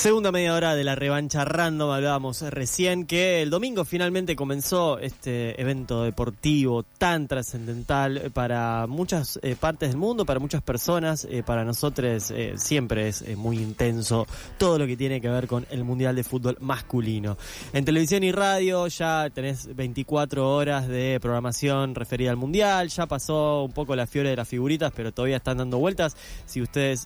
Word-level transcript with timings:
Segunda 0.00 0.32
media 0.32 0.54
hora 0.54 0.74
de 0.74 0.82
la 0.82 0.94
revancha 0.94 1.44
random, 1.44 1.90
hablábamos 1.90 2.40
recién 2.40 3.04
que 3.04 3.42
el 3.42 3.50
domingo 3.50 3.84
finalmente 3.84 4.34
comenzó 4.34 4.98
este 4.98 5.60
evento 5.60 6.04
deportivo 6.04 6.84
tan 6.84 7.28
trascendental 7.28 8.30
para 8.32 8.86
muchas 8.86 9.38
eh, 9.42 9.56
partes 9.60 9.90
del 9.90 9.98
mundo, 9.98 10.24
para 10.24 10.40
muchas 10.40 10.62
personas, 10.62 11.26
eh, 11.30 11.42
para 11.44 11.66
nosotros 11.66 12.30
eh, 12.30 12.54
siempre 12.56 13.08
es 13.08 13.36
muy 13.36 13.58
intenso 13.58 14.26
todo 14.56 14.78
lo 14.78 14.86
que 14.86 14.96
tiene 14.96 15.20
que 15.20 15.28
ver 15.28 15.46
con 15.46 15.66
el 15.68 15.84
Mundial 15.84 16.16
de 16.16 16.24
Fútbol 16.24 16.56
masculino. 16.60 17.36
En 17.74 17.84
televisión 17.84 18.24
y 18.24 18.32
radio 18.32 18.86
ya 18.86 19.28
tenés 19.28 19.76
24 19.76 20.50
horas 20.50 20.88
de 20.88 21.18
programación 21.20 21.94
referida 21.94 22.30
al 22.30 22.38
Mundial, 22.38 22.88
ya 22.88 23.04
pasó 23.04 23.64
un 23.64 23.72
poco 23.72 23.94
la 23.94 24.06
fiebre 24.06 24.30
de 24.30 24.36
las 24.36 24.48
figuritas, 24.48 24.94
pero 24.96 25.12
todavía 25.12 25.36
están 25.36 25.58
dando 25.58 25.76
vueltas. 25.76 26.16
Si 26.46 26.62
ustedes, 26.62 27.04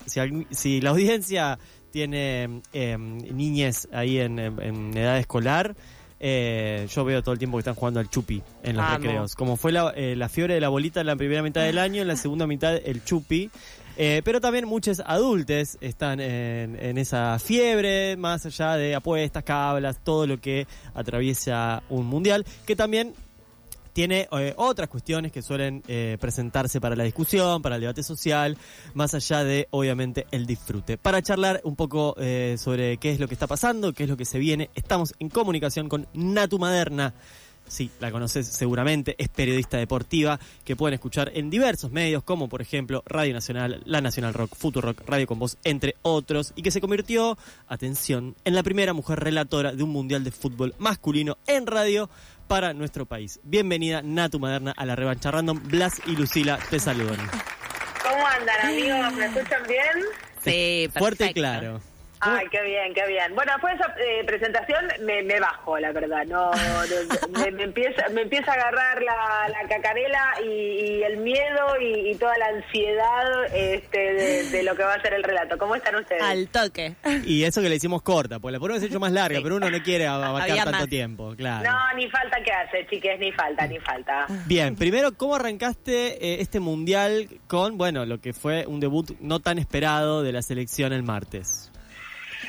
si 0.53 0.81
la 0.81 0.91
audiencia 0.91 1.59
tiene 1.95 2.61
eh, 2.73 2.99
niñes 2.99 3.87
ahí 3.93 4.19
en, 4.19 4.41
en- 4.41 4.61
en 4.61 4.97
edad 4.97 5.17
escolar. 5.17 5.77
eh, 6.19 6.89
yo 6.93 7.05
veo 7.05 7.23
todo 7.23 7.33
el 7.35 7.39
tiempo 7.39 7.57
que 7.57 7.61
están 7.61 7.75
jugando 7.77 8.01
al 8.01 8.09
chupi 8.11 8.43
en 8.65 8.75
los 8.77 8.85
Amo. 8.85 8.97
recreos. 8.97 9.35
Como 9.37 9.57
fue 9.57 9.71
la, 9.71 9.93
eh, 9.95 10.17
la 10.17 10.29
fiebre 10.29 10.55
de 10.55 10.61
la 10.61 10.71
bolita 10.71 11.01
en 11.03 11.07
la 11.07 11.15
primera 11.15 11.41
mitad 11.43 11.63
del 11.63 11.79
año, 11.79 12.03
en 12.03 12.09
la 12.09 12.17
segunda 12.17 12.47
mitad 12.49 12.75
el 12.75 13.05
chupi. 13.05 13.49
Eh, 13.97 14.23
pero 14.25 14.41
también 14.41 14.67
muchos 14.67 15.01
adultos 15.07 15.79
están 15.81 16.19
en, 16.19 16.77
en 16.83 16.99
esa 16.99 17.39
fiebre, 17.39 18.17
más 18.17 18.45
allá 18.45 18.75
de 18.77 18.97
apuestas, 18.97 19.45
cablas, 19.45 20.01
todo 20.03 20.27
lo 20.27 20.41
que 20.41 20.67
atraviesa 20.95 21.81
un 21.91 22.07
mundial, 22.07 22.45
que 22.67 22.75
también 22.75 23.15
tiene 23.95 24.29
eh, 24.33 24.53
otras 24.57 24.89
cuestiones 24.89 25.33
que 25.33 25.41
suelen 25.41 25.83
eh, 25.87 26.19
presentarse 26.21 26.81
para 26.81 26.97
la 26.97 27.05
discusión, 27.05 27.63
para 27.63 27.77
el 27.77 27.81
debate 27.81 28.03
social, 28.03 28.59
más 28.93 29.15
allá 29.15 29.45
de, 29.45 29.69
obviamente, 29.71 30.27
el 30.33 30.47
disfrute. 30.47 30.99
Para 30.99 31.23
charlar 31.23 31.61
un 31.63 31.77
poco 31.77 32.17
eh, 32.19 32.57
sobre 32.59 32.99
qué 32.99 33.13
es 33.13 33.21
lo 33.21 33.29
que 33.29 33.35
está 33.35 33.47
pasando, 33.47 33.93
qué 33.93 34.03
es 34.03 34.11
lo 34.11 34.17
que 34.17 34.25
se 34.25 34.41
viene, 34.41 34.69
estamos 34.75 35.15
en 35.21 35.29
comunicación 35.29 35.89
con 35.89 36.09
Natu 36.13 36.59
Maderna. 36.59 37.15
Sí, 37.67 37.91
la 37.99 38.11
conoces 38.11 38.47
seguramente, 38.47 39.15
es 39.17 39.29
periodista 39.29 39.79
deportiva 39.79 40.39
que 40.65 40.77
pueden 40.77 40.95
escuchar 40.95 41.31
en 41.35 41.49
diversos 41.49 41.91
medios, 41.91 42.23
como 42.23 42.49
por 42.49 42.61
ejemplo 42.61 43.03
Radio 43.07 43.33
Nacional, 43.33 43.81
La 43.87 44.03
Nacional 44.03 44.35
Rock, 44.35 44.55
Futurock, 44.55 45.09
Radio 45.09 45.27
con 45.27 45.39
Voz, 45.39 45.57
entre 45.65 45.97
otros, 46.03 46.53
y 46.57 46.63
que 46.63 46.71
se 46.71 46.83
convirtió, 46.83 47.39
atención, 47.67 48.35
en 48.45 48.55
la 48.55 48.63
primera 48.63 48.93
mujer 48.93 49.21
relatora 49.21 49.73
de 49.73 49.83
un 49.83 49.91
mundial 49.91 50.25
de 50.25 50.31
fútbol 50.31 50.75
masculino 50.79 51.39
en 51.47 51.67
radio 51.67 52.11
para 52.47 52.73
nuestro 52.75 53.07
país. 53.07 53.41
Bienvenida, 53.43 54.03
Natu 54.03 54.39
Maderna, 54.39 54.73
a 54.77 54.85
la 54.85 54.97
revancha 54.97 55.31
random. 55.31 55.61
Blas 55.65 56.01
y 56.07 56.17
Lucila 56.17 56.59
te 56.71 56.79
saludan. 56.79 57.19
¿Cómo 58.03 58.27
andan, 58.27 58.61
amigos? 58.67 59.13
¿Me 59.15 59.27
escuchan 59.27 59.63
bien? 59.67 60.05
Sí, 60.45 60.91
Fuerte 60.93 61.25
y 61.25 61.33
perfecto. 61.33 61.35
claro. 61.41 61.81
Ay, 62.25 62.47
qué 62.51 62.63
bien, 62.63 62.95
qué 62.95 63.07
bien. 63.07 63.35
Bueno, 63.35 63.53
después 63.53 63.79
de 63.79 63.85
esa 63.85 63.95
eh, 64.01 64.25
presentación 64.25 64.85
me, 65.03 65.23
me 65.23 65.41
bajo, 65.41 65.79
la 65.79 65.93
verdad. 65.93 66.25
No, 66.27 66.51
no, 66.53 67.31
me, 67.41 67.51
me 67.53 67.63
empieza, 67.65 68.09
me 68.11 68.23
empieza 68.23 68.51
a 68.53 68.55
agarrar 68.55 69.03
la, 69.03 69.49
la 69.49 69.69
cacarela 69.69 70.35
y, 70.45 70.49
y 70.49 71.03
el 71.03 71.19
miedo 71.19 71.67
y, 71.81 72.11
y 72.11 72.15
toda 72.17 72.37
la 72.39 72.47
ansiedad 72.47 73.45
este, 73.55 73.99
de, 73.99 74.51
de 74.51 74.63
lo 74.63 74.75
que 74.77 74.83
va 74.83 74.95
a 74.95 75.03
ser 75.03 75.15
el 75.15 75.23
relato. 75.23 75.59
¿Cómo 75.59 75.75
están 75.75 75.97
ustedes? 75.97 76.23
Al 76.23 76.49
toque. 76.49 76.95
Y 77.27 77.45
eso 77.45 77.61
que 77.63 77.69
le 77.69 77.77
hicimos 77.77 78.03
corta, 78.03 78.39
porque 78.39 78.53
la 78.53 78.61
podemos 78.61 78.83
hecho 78.83 79.01
más 79.01 79.13
larga, 79.13 79.41
pero 79.43 79.57
uno 79.57 79.71
no 79.71 79.83
quiere 79.83 80.07
abarcar 80.09 80.57
tanto 80.57 80.71
más. 80.73 80.89
tiempo, 80.89 81.35
claro. 81.37 81.71
No, 81.71 81.97
ni 81.97 82.09
falta 82.11 82.39
que 82.43 82.53
hace, 82.53 82.87
chiques, 82.89 83.19
ni 83.19 83.33
falta, 83.33 83.67
ni 83.67 83.79
falta. 83.81 84.27
Bien, 84.47 84.77
primero, 84.77 85.13
¿cómo 85.17 85.35
arrancaste 85.37 86.25
eh, 86.25 86.41
este 86.41 86.61
mundial 86.61 87.29
con, 87.47 87.77
bueno, 87.79 88.05
lo 88.07 88.21
que 88.21 88.33
fue 88.33 88.67
un 88.67 88.81
debut 88.81 89.11
no 89.21 89.41
tan 89.41 89.59
esperado 89.59 90.23
de 90.23 90.33
la 90.33 90.43
selección 90.43 90.93
el 90.93 91.03
martes? 91.03 91.71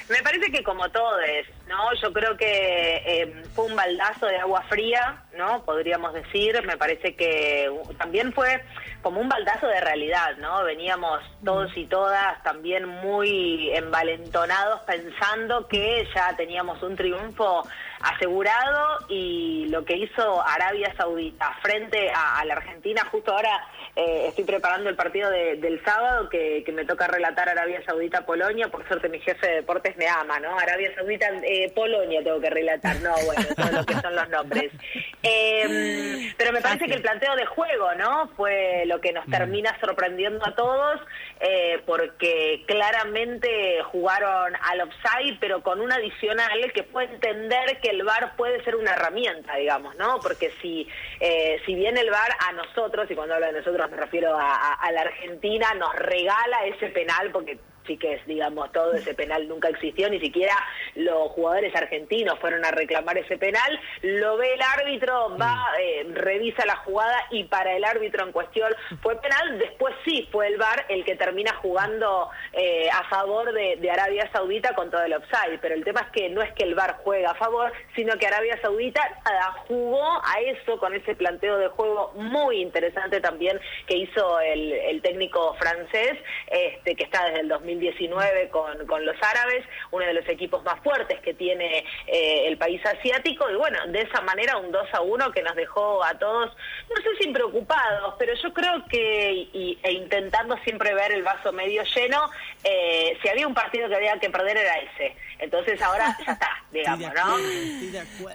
Me 0.08 0.22
parece 0.22 0.52
que 0.52 0.64
como 0.64 0.88
todos, 0.90 1.20
¿no? 1.68 1.94
Yo 2.00 2.14
creo 2.14 2.38
que 2.38 3.02
eh, 3.06 3.44
fue 3.56 3.66
un 3.66 3.76
baldazo 3.76 4.28
de 4.28 4.38
agua 4.38 4.62
fría, 4.70 5.24
¿no? 5.36 5.66
Podríamos 5.66 6.14
decir. 6.14 6.62
Me 6.66 6.78
parece 6.78 7.16
que 7.16 7.72
también 7.98 8.32
fue 8.32 8.64
como 9.02 9.20
un 9.20 9.30
baldazo 9.30 9.68
de 9.68 9.82
realidad, 9.82 10.38
¿no? 10.38 10.64
Veníamos 10.64 11.22
todos 11.44 11.76
y 11.76 11.88
todas 11.88 12.42
también 12.44 12.86
muy 12.86 13.72
envalentonados 13.76 14.82
pensando 14.82 15.68
que 15.68 16.08
ya 16.14 16.36
teníamos 16.36 16.82
un 16.84 16.96
triunfo 16.96 17.64
asegurado 18.02 19.00
y 19.10 19.68
lo 19.70 19.86
que 19.86 19.96
hizo 19.98 20.42
Arabia 20.46 20.94
Saudita 20.98 21.54
frente 21.62 22.10
a, 22.12 22.40
a 22.40 22.46
la 22.46 22.56
Argentina, 22.56 23.04
justo 23.12 23.32
ahora 23.34 23.66
eh, 23.96 24.26
estoy 24.30 24.44
preparando 24.44 24.90
el 24.90 24.96
partido 24.96 25.30
de- 25.30 25.56
del 25.58 25.84
sábado 25.84 26.30
que, 26.30 26.64
que 26.66 26.72
me 26.72 26.86
toca 26.86 27.08
relatar 27.08 27.48
Arabia 27.50 27.82
Saudita-Polonia, 27.86 28.68
por 28.70 28.88
suerte 28.88 29.10
mi 29.10 29.20
jefe 29.20 29.48
de 29.48 29.56
deportes 29.56 29.96
me 29.98 30.08
ama, 30.08 30.40
¿no? 30.40 30.58
Arabia 30.58 30.94
Saudita-Polonia 30.96 32.24
tengo 32.24 32.40
que 32.42 32.50
relatar, 32.50 32.96
no, 33.02 33.14
bueno, 33.26 33.44
todo 33.56 33.72
lo 33.72 33.86
que 33.86 33.94
son 33.96 34.16
los 34.16 34.30
nombres. 34.30 34.72
Eh, 35.28 36.32
pero 36.38 36.52
me 36.52 36.62
parece 36.62 36.86
que 36.86 36.94
el 36.94 37.02
planteo 37.02 37.36
de 37.36 37.48
juego, 37.48 37.96
¿no? 37.96 38.28
Fue 38.38 38.84
lo 38.86 39.02
que 39.02 39.12
nos 39.12 39.26
termina 39.26 39.76
sorprendiendo 39.80 40.46
a 40.48 40.54
todos, 40.54 41.02
eh, 41.40 41.82
porque 41.88 42.64
claramente 42.68 43.82
jugaron 43.92 44.54
al 44.62 44.82
offside, 44.82 45.38
pero 45.40 45.64
con 45.64 45.82
un 45.82 45.92
adicional 45.92 46.72
que 46.74 46.84
fue 46.84 47.06
entender 47.06 47.80
que 47.82 47.94
el 47.96 48.04
VAR 48.04 48.36
puede 48.36 48.64
ser 48.64 48.76
una 48.76 48.92
herramienta, 48.92 49.56
digamos, 49.56 49.96
¿no? 49.96 50.20
Porque 50.22 50.52
si, 50.62 50.88
eh, 51.20 51.62
si 51.66 51.76
bien 51.76 51.98
el 51.98 52.10
VAR 52.10 52.32
a 52.48 52.52
nosotros, 52.54 53.10
y 53.10 53.16
cuando 53.16 53.36
hablo 53.36 53.48
de 53.48 53.54
nosotros 53.54 53.90
me 53.90 53.98
refiero 53.98 54.36
a, 54.38 54.92
la 54.92 55.02
Argentina, 55.02 55.74
nos 55.74 55.94
regala 55.96 56.66
ese 56.66 56.88
penal, 56.90 57.32
porque 57.32 57.60
sí 57.86 57.98
que 57.98 58.14
es, 58.14 58.26
digamos, 58.26 58.72
todo 58.72 58.94
ese 58.94 59.14
penal 59.14 59.48
nunca 59.48 59.70
existió, 59.70 60.10
ni 60.10 60.20
siquiera 60.20 60.56
los 60.96 61.32
jugadores 61.32 61.76
argentinos 61.76 62.40
fueron 62.40 62.66
a 62.66 62.72
reclamar 62.72 63.18
ese 63.18 63.38
penal, 63.38 63.80
lo 64.02 64.38
ve 64.38 64.54
el 64.54 64.62
árbitro, 64.62 65.38
va, 65.38 65.58
eh, 65.80 66.06
revisa 66.14 66.66
la 66.66 66.78
jugada 66.78 67.18
y 67.32 67.44
para 67.46 67.76
el 67.76 67.84
árbitro 67.84 68.26
en 68.26 68.32
cuestión 68.32 68.72
fue 69.02 69.20
penal, 69.22 69.60
después 69.60 69.94
sí 70.06 70.28
fue 70.32 70.48
el 70.48 70.58
VAR 70.58 70.86
el 70.90 71.04
que 71.06 71.16
termina 71.16 71.54
jugando 71.62 72.30
eh, 72.54 72.90
a 72.92 73.08
favor 73.10 73.54
de, 73.54 73.78
de 73.78 73.92
Arabia 73.92 74.30
Saudita 74.32 74.74
con 74.76 74.90
todo 74.90 75.04
el 75.04 75.14
offside, 75.14 75.60
pero 75.62 75.76
el 75.76 75.84
tema 75.84 76.02
es 76.02 76.08
que 76.10 76.30
no 76.30 76.42
es 76.42 76.52
que 76.54 76.64
el 76.64 76.76
VAR 76.76 76.98
juega 77.04 77.32
a 77.32 77.36
favor, 77.36 77.72
sino 77.96 78.18
que 78.18 78.28
Arabia 78.28 78.60
Saudita 78.62 79.02
nada, 79.26 79.52
jugó 79.68 80.22
a 80.24 80.40
eso 80.42 80.78
con 80.80 80.94
ese 80.94 81.16
planteo 81.16 81.58
de 81.58 81.68
juego 81.70 82.12
muy 82.16 82.62
interesante 82.62 83.20
también 83.22 83.60
que 83.88 83.98
hizo 83.98 84.40
el, 84.40 84.72
el 84.72 85.02
técnico 85.02 85.56
francés, 85.56 86.18
este 86.48 86.96
que 86.96 87.04
está 87.04 87.26
desde 87.26 87.42
el 87.42 87.50
2019 87.80 88.50
con, 88.50 88.86
con 88.88 89.06
los 89.06 89.16
árabes, 89.22 89.64
uno 89.92 90.06
de 90.06 90.14
los 90.14 90.28
equipos 90.28 90.64
más 90.64 90.80
fuertes 90.82 91.20
que 91.22 91.34
tiene 91.34 91.84
eh, 92.08 92.48
el 92.48 92.58
país 92.58 92.82
asiático, 92.86 93.50
y 93.50 93.56
bueno, 93.56 93.78
de 93.88 94.02
esa 94.02 94.22
manera 94.22 94.58
un 94.58 94.72
2 94.72 94.88
a 94.94 95.02
1 95.02 95.32
que 95.32 95.42
nos 95.44 95.56
dejó 95.56 96.04
a 96.04 96.18
todos, 96.18 96.52
no 96.90 96.96
sé 96.98 97.10
si 97.22 97.30
preocupados, 97.32 98.16
pero 98.18 98.34
yo 98.42 98.54
creo 98.54 98.86
que, 98.90 99.32
y- 99.54 99.78
e 99.84 99.92
intentando 99.94 100.58
siempre 100.64 100.94
ver 100.94 101.12
el 101.12 101.24
vaso 101.24 101.52
medio 101.52 101.84
lleno, 101.96 102.30
eh, 102.64 103.18
si 103.22 103.30
había 103.30 103.48
un 103.48 103.54
partido 103.54 103.88
que 103.90 103.96
había 103.96 104.18
que 104.20 104.30
perder 104.30 104.58
era 104.58 104.76
ese. 104.80 105.16
Entonces 105.40 105.82
ahora 105.82 106.16
ya 106.26 106.34
está, 106.34 106.50
digamos, 106.72 107.10
¿no? 107.14 107.36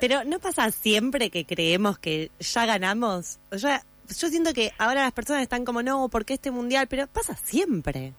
Pero 0.00 0.24
¿no 0.24 0.38
pasa 0.38 0.70
siempre 0.70 1.30
que 1.30 1.44
creemos 1.46 1.98
que 1.98 2.30
ya 2.38 2.66
ganamos? 2.66 3.38
O 3.50 3.58
sea, 3.58 3.82
yo 4.08 4.28
siento 4.28 4.52
que 4.52 4.72
ahora 4.78 5.02
las 5.02 5.12
personas 5.12 5.42
están 5.42 5.64
como, 5.64 5.82
no, 5.82 6.08
porque 6.08 6.34
este 6.34 6.50
mundial? 6.50 6.86
Pero 6.88 7.06
pasa 7.06 7.34
siempre. 7.36 8.12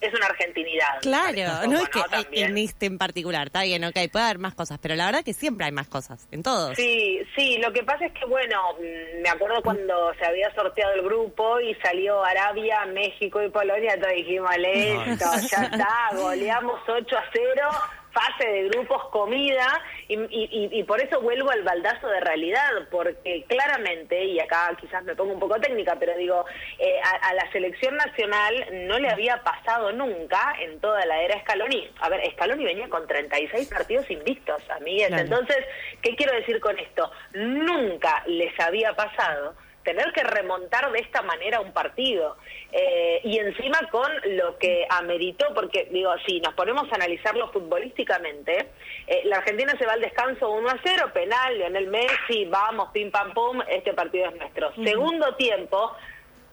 Es 0.00 0.14
una 0.14 0.26
argentinidad. 0.26 1.00
Claro, 1.02 1.68
no 1.68 1.78
es 1.78 1.88
que 1.90 2.00
También. 2.10 2.50
en 2.50 2.58
este 2.58 2.86
en 2.86 2.98
particular, 2.98 3.48
está 3.48 3.62
bien, 3.64 3.84
ok, 3.84 3.96
puede 4.10 4.24
haber 4.24 4.38
más 4.38 4.54
cosas, 4.54 4.78
pero 4.80 4.94
la 4.94 5.06
verdad 5.06 5.22
que 5.22 5.34
siempre 5.34 5.66
hay 5.66 5.72
más 5.72 5.88
cosas, 5.88 6.26
en 6.30 6.42
todos. 6.42 6.74
Sí, 6.76 7.20
sí, 7.36 7.58
lo 7.58 7.72
que 7.72 7.82
pasa 7.82 8.06
es 8.06 8.12
que, 8.12 8.24
bueno, 8.26 8.56
mm, 8.78 9.22
me 9.22 9.28
acuerdo 9.28 9.62
cuando 9.62 10.12
se 10.18 10.24
había 10.24 10.52
sorteado 10.54 10.94
el 10.94 11.02
grupo 11.02 11.60
y 11.60 11.74
salió 11.76 12.24
Arabia, 12.24 12.86
México 12.86 13.42
y 13.42 13.50
Polonia, 13.50 13.98
todos 14.00 14.14
dijimos, 14.14 14.50
listo, 14.56 15.26
ya 15.50 15.64
está, 15.64 16.10
goleamos 16.14 16.80
8 16.88 17.16
a 17.16 17.24
0, 17.32 17.68
fase 18.12 18.48
de 18.48 18.68
grupos 18.68 19.08
comida 19.10 19.80
y, 20.08 20.14
y- 20.14 20.68
y 20.72 20.82
por 20.84 21.00
eso 21.00 21.20
vuelvo 21.20 21.50
al 21.50 21.62
baldazo 21.62 22.08
de 22.08 22.20
realidad, 22.20 22.68
porque 22.90 23.44
claramente, 23.48 24.24
y 24.24 24.40
acá 24.40 24.76
quizás 24.80 25.04
me 25.04 25.14
pongo 25.14 25.34
un 25.34 25.40
poco 25.40 25.60
técnica, 25.60 25.96
pero 25.98 26.16
digo, 26.16 26.44
eh, 26.78 27.00
a, 27.02 27.28
a 27.28 27.34
la 27.34 27.50
selección 27.52 27.96
nacional 27.96 28.66
no 28.88 28.98
le 28.98 29.08
había 29.10 29.42
pasado 29.42 29.92
nunca 29.92 30.54
en 30.60 30.80
toda 30.80 31.04
la 31.06 31.20
era 31.22 31.40
Scaloni. 31.42 31.90
A 32.00 32.08
ver, 32.08 32.20
Scaloni 32.32 32.64
venía 32.64 32.88
con 32.88 33.06
36 33.06 33.68
partidos 33.68 34.10
invictos, 34.10 34.62
amigues. 34.70 35.08
Claro. 35.08 35.22
Entonces, 35.22 35.58
¿qué 36.02 36.16
quiero 36.16 36.32
decir 36.34 36.58
con 36.60 36.78
esto? 36.78 37.10
Nunca 37.32 38.22
les 38.26 38.58
había 38.60 38.92
pasado 38.94 39.54
tener 39.84 40.12
que 40.12 40.22
remontar 40.22 40.90
de 40.92 40.98
esta 41.00 41.22
manera 41.22 41.60
un 41.60 41.72
partido 41.72 42.36
Eh, 42.72 43.20
y 43.24 43.38
encima 43.38 43.78
con 43.90 44.08
lo 44.36 44.56
que 44.58 44.86
ameritó, 44.90 45.46
porque 45.54 45.88
digo, 45.90 46.12
si 46.24 46.40
nos 46.40 46.54
ponemos 46.54 46.90
a 46.92 46.94
analizarlo 46.94 47.50
futbolísticamente, 47.50 48.68
eh, 49.08 49.22
la 49.24 49.38
Argentina 49.38 49.74
se 49.76 49.86
va 49.86 49.94
al 49.94 50.00
descanso 50.00 50.50
1 50.50 50.68
a 50.68 50.78
0, 50.84 51.10
penal, 51.12 51.58
Lionel 51.58 51.88
Messi, 51.88 52.44
vamos, 52.44 52.90
pim 52.92 53.10
pam 53.10 53.34
pum, 53.34 53.60
este 53.68 53.92
partido 53.92 54.28
es 54.28 54.36
nuestro. 54.36 54.72
Segundo 54.84 55.34
tiempo, 55.34 55.96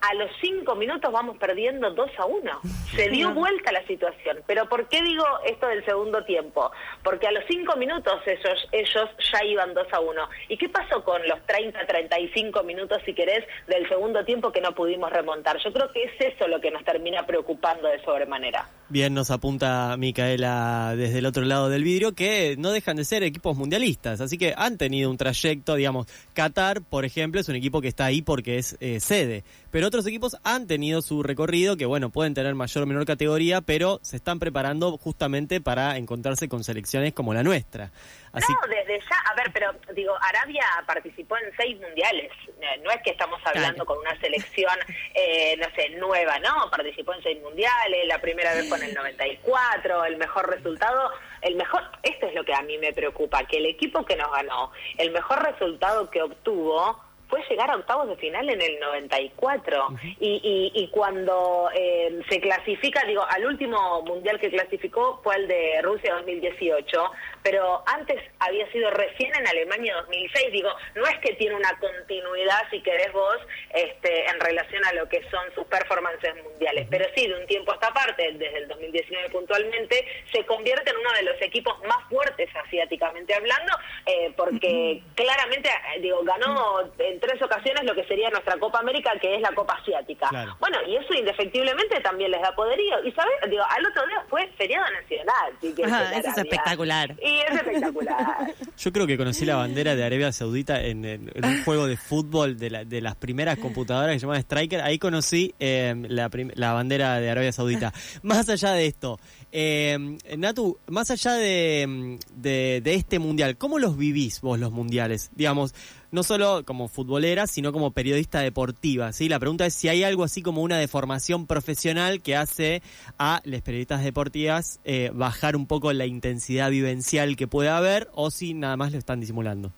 a 0.02 0.14
los 0.14 0.30
cinco 0.42 0.76
minutos 0.76 1.12
vamos 1.12 1.38
perdiendo 1.38 1.92
2 1.92 2.10
a 2.18 2.26
1. 2.26 2.52
Se 2.96 3.10
dio 3.10 3.34
vuelta 3.34 3.72
la 3.72 3.86
situación. 3.86 4.38
Pero 4.46 4.70
¿por 4.70 4.88
qué 4.88 5.02
digo 5.02 5.24
esto 5.46 5.68
del 5.68 5.84
segundo 5.86 6.24
tiempo? 6.24 6.72
Porque 7.04 7.28
a 7.28 7.32
los 7.32 7.44
cinco 7.48 7.76
minutos 7.78 8.16
ellos, 8.26 8.68
ellos 8.72 9.10
ya 9.32 9.44
iban 9.46 9.74
2 9.74 9.88
a 9.92 10.00
1. 10.00 10.30
¿Y 10.50 10.58
qué 10.58 10.70
pasó 10.70 11.04
con 11.04 11.28
los 11.28 11.46
30, 11.46 11.86
35 11.86 12.64
minutos, 12.64 13.00
si 13.06 13.14
querés, 13.14 13.44
del 13.68 13.88
segundo 13.90 14.24
tiempo 14.24 14.52
que 14.52 14.62
no 14.62 14.74
pudimos 14.74 15.12
remontar? 15.12 15.58
Yo 15.64 15.74
creo 15.74 15.92
que 15.92 16.04
es 16.04 16.34
eso 16.34 16.48
lo 16.48 16.62
que 16.62 16.72
nos 16.72 16.84
termina 16.84 17.26
preocupando 17.26 17.88
de 17.88 18.02
sobremanera. 18.04 18.68
Bien, 18.90 19.14
nos 19.14 19.32
apunta 19.32 19.98
Micaela 19.98 20.94
desde 20.96 21.20
el 21.20 21.26
otro 21.26 21.44
lado 21.44 21.68
del 21.68 21.84
vidrio 21.84 22.14
que 22.14 22.56
no 22.58 22.72
dejan 22.72 22.96
de 22.96 23.04
ser 23.04 23.22
equipos 23.22 23.58
mundialistas, 23.58 24.22
así 24.22 24.38
que 24.38 24.54
han 24.56 24.78
tenido 24.78 25.10
un 25.10 25.18
trayecto, 25.18 25.76
digamos, 25.76 26.08
Qatar, 26.34 26.82
por 26.82 27.04
ejemplo, 27.04 27.42
es 27.42 27.50
un 27.50 27.56
equipo 27.56 27.82
que 27.82 27.90
está 27.90 28.06
ahí 28.06 28.22
porque 28.22 28.58
es 28.58 28.78
eh, 28.80 29.02
sede, 29.02 29.44
pero 29.72 29.87
otros 29.88 30.06
equipos 30.08 30.38
han 30.44 30.68
tenido 30.68 31.02
su 31.02 31.24
recorrido, 31.24 31.78
que 31.78 31.86
bueno, 31.86 32.10
pueden 32.10 32.34
tener 32.34 32.54
mayor 32.56 32.84
o 32.84 32.88
menor 32.88 33.06
categoría, 33.06 33.62
pero 33.62 34.00
se 34.04 34.16
están 34.18 34.40
preparando 34.40 34.98
justamente 34.98 35.62
para 35.62 35.98
encontrarse 35.98 36.48
con 36.50 36.64
selecciones 36.64 37.14
como 37.14 37.34
la 37.34 37.44
nuestra. 37.44 37.92
Así 38.34 38.52
No, 38.54 38.60
desde 38.68 39.00
ya, 39.00 39.18
a 39.32 39.36
ver, 39.36 39.52
pero 39.54 39.72
digo, 39.96 40.14
Arabia 40.22 40.64
participó 40.86 41.38
en 41.38 41.46
seis 41.58 41.80
mundiales. 41.80 42.32
Eh, 42.62 42.82
No 42.84 42.92
es 42.92 43.02
que 43.04 43.12
estamos 43.12 43.40
hablando 43.46 43.84
Claro. 43.84 43.86
con 43.86 43.98
una 44.00 44.20
selección, 44.20 44.78
eh, 45.16 45.56
no 45.58 45.66
sé, 45.76 45.90
nueva, 45.98 46.38
¿no? 46.40 46.70
Participó 46.70 47.14
en 47.14 47.24
seis 47.24 47.42
mundiales, 47.42 48.08
la 48.08 48.20
primera 48.20 48.54
vez 48.54 48.70
con 48.70 48.82
el 48.84 48.94
94, 48.94 50.06
el 50.06 50.18
mejor 50.18 50.50
resultado, 50.50 51.12
el 51.42 51.56
mejor, 51.56 51.82
esto 52.04 52.28
es 52.28 52.36
lo 52.36 52.44
que 52.44 52.54
a 52.54 52.62
mí 52.62 52.78
me 52.78 52.94
preocupa, 52.94 53.44
que 53.46 53.58
el 53.58 53.66
equipo 53.66 54.06
que 54.06 54.16
nos 54.16 54.32
ganó, 54.32 54.72
el 54.98 55.12
mejor 55.12 55.44
resultado 55.44 56.10
que 56.10 56.22
obtuvo 56.22 57.00
fue 57.30 57.44
llegar 57.50 57.70
a 57.70 57.76
octavos 57.76 58.08
de 58.08 58.16
final 58.18 58.50
en 58.50 58.62
el 58.62 58.80
94 58.80 59.88
y, 60.20 60.42
y, 60.44 60.72
y 60.82 60.88
cuando 60.90 61.70
eh, 61.76 62.20
se 62.30 62.40
clasifica, 62.40 63.06
digo, 63.06 63.26
al 63.30 63.46
último 63.46 64.02
mundial 64.04 64.40
que 64.40 64.50
clasificó 64.50 65.20
fue 65.24 65.36
el 65.36 65.48
de 65.48 65.82
Rusia 65.82 66.16
2018, 66.16 67.12
pero 67.44 67.84
antes 67.86 68.22
había 68.40 68.70
sido 68.72 68.90
recién 68.92 69.32
en 69.36 69.48
Alemania 69.48 69.96
2006, 69.96 70.52
digo, 70.52 70.70
no 70.96 71.06
es 71.06 71.18
que 71.20 71.34
tiene 71.34 71.56
una 71.56 71.78
continuidad, 71.80 72.60
si 72.72 72.82
querés 72.82 73.12
vos, 73.12 73.38
este, 73.74 74.26
en 74.30 74.40
relación 74.40 74.86
a 74.86 74.94
lo 74.94 75.08
que 75.10 75.22
son 75.30 75.44
sus 75.54 75.66
performances 75.66 76.34
mundiales, 76.44 76.88
pero 76.90 77.06
sí, 77.16 77.28
de 77.28 77.40
un 77.40 77.48
tiempo 77.48 77.72
a 77.72 77.76
esta 77.76 77.94
parte, 77.94 78.32
desde 78.34 78.58
el 78.58 78.68
2019 78.68 79.30
puntualmente, 79.30 80.06
se 80.32 80.46
convierte 80.46 80.92
en 80.92 80.98
uno 80.98 81.12
de 81.14 81.24
los 81.24 81.42
equipos 81.42 81.78
más 81.84 82.08
fuertes 82.10 82.50
asiáticamente 82.56 83.34
hablando, 83.34 83.74
eh, 84.06 84.32
porque 84.36 85.02
claramente, 85.16 85.70
eh, 85.70 86.00
digo, 86.02 86.24
ganó 86.24 86.92
en 87.18 87.20
tres 87.20 87.42
ocasiones 87.42 87.84
lo 87.84 87.96
que 87.96 88.06
sería 88.06 88.30
nuestra 88.30 88.58
Copa 88.60 88.80
América, 88.80 89.12
que 89.20 89.36
es 89.36 89.42
la 89.42 89.52
Copa 89.54 89.74
Asiática. 89.82 90.30
Claro. 90.30 90.56
Bueno, 90.60 90.78
y 90.88 90.96
eso 90.96 91.14
indefectiblemente 91.16 92.00
también 92.02 92.30
les 92.32 92.42
da 92.42 92.54
poderío. 92.56 93.04
Y 93.04 93.12
sabes, 93.14 93.34
digo, 93.50 93.64
al 93.68 93.86
otro 93.86 94.06
día 94.08 94.24
fue 94.30 94.48
feriado 94.58 94.86
nacional. 95.02 95.54
si 95.62 95.84
Ajá, 95.84 96.18
eso 96.20 96.30
es 96.30 96.38
espectacular. 96.38 97.16
Y 97.22 97.40
es 97.40 97.56
espectacular. 97.56 98.54
Yo 98.78 98.92
creo 98.94 99.08
que 99.08 99.18
conocí 99.18 99.46
la 99.46 99.56
bandera 99.56 99.96
de 99.96 100.04
Arabia 100.04 100.32
Saudita 100.32 100.82
en, 100.82 101.04
en- 101.06 101.32
en 101.34 101.46
un 101.46 101.64
juego 101.64 101.88
de 101.88 101.98
fútbol 101.98 102.58
de, 102.58 102.70
la- 102.70 102.86
de 102.86 103.02
las 103.02 103.16
primeras 103.16 103.58
computadoras 103.58 104.14
que 104.14 104.20
se 104.20 104.26
llamaba 104.26 104.40
Striker. 104.40 104.82
Ahí 104.82 105.00
conocí 105.00 105.54
eh, 105.60 105.96
la, 106.10 106.30
prim- 106.30 106.52
la 106.56 106.74
bandera 106.74 107.20
de 107.20 107.30
Arabia 107.30 107.52
Saudita. 107.52 107.94
Más 108.22 108.48
allá 108.50 108.72
de 108.74 108.86
esto, 108.86 109.20
eh, 109.52 109.98
Natu, 110.38 110.78
más 110.88 111.10
allá 111.10 111.34
de, 111.34 112.18
de, 112.34 112.82
de 112.84 112.94
este 112.94 113.18
mundial, 113.20 113.58
¿cómo 113.58 113.80
los 113.80 113.98
vivís 113.98 114.42
vos 114.42 114.60
los 114.60 114.72
mundiales? 114.72 115.32
Digamos, 115.36 115.74
no 116.12 116.24
solo 116.24 116.64
como 116.66 116.88
futbolera, 116.88 117.48
sino 117.48 117.72
como 117.72 117.92
periodista 117.92 118.40
deportiva. 118.40 119.12
¿sí? 119.14 119.30
La 119.30 119.40
pregunta 119.40 119.66
es 119.66 119.74
si 119.74 119.90
hay 119.90 120.04
algo 120.04 120.24
así 120.24 120.42
como 120.42 120.62
una 120.62 120.78
deformación 120.78 121.48
profesional 121.48 122.22
que 122.22 122.36
hace 122.36 122.82
a 123.18 123.42
las 123.44 123.62
periodistas 123.62 124.04
deportivas 124.04 124.80
eh, 124.84 125.12
bajar 125.14 125.56
un 125.56 125.68
poco 125.68 125.92
la 125.94 126.06
intensidad 126.06 126.70
vivencial 126.70 127.36
que 127.36 127.48
puede 127.48 127.70
haber 127.70 128.10
o 128.14 128.32
si 128.32 128.54
nada 128.54 128.78
más 128.78 128.92
lo 128.92 128.98
están 128.98 129.20
disimulando. 129.20 129.74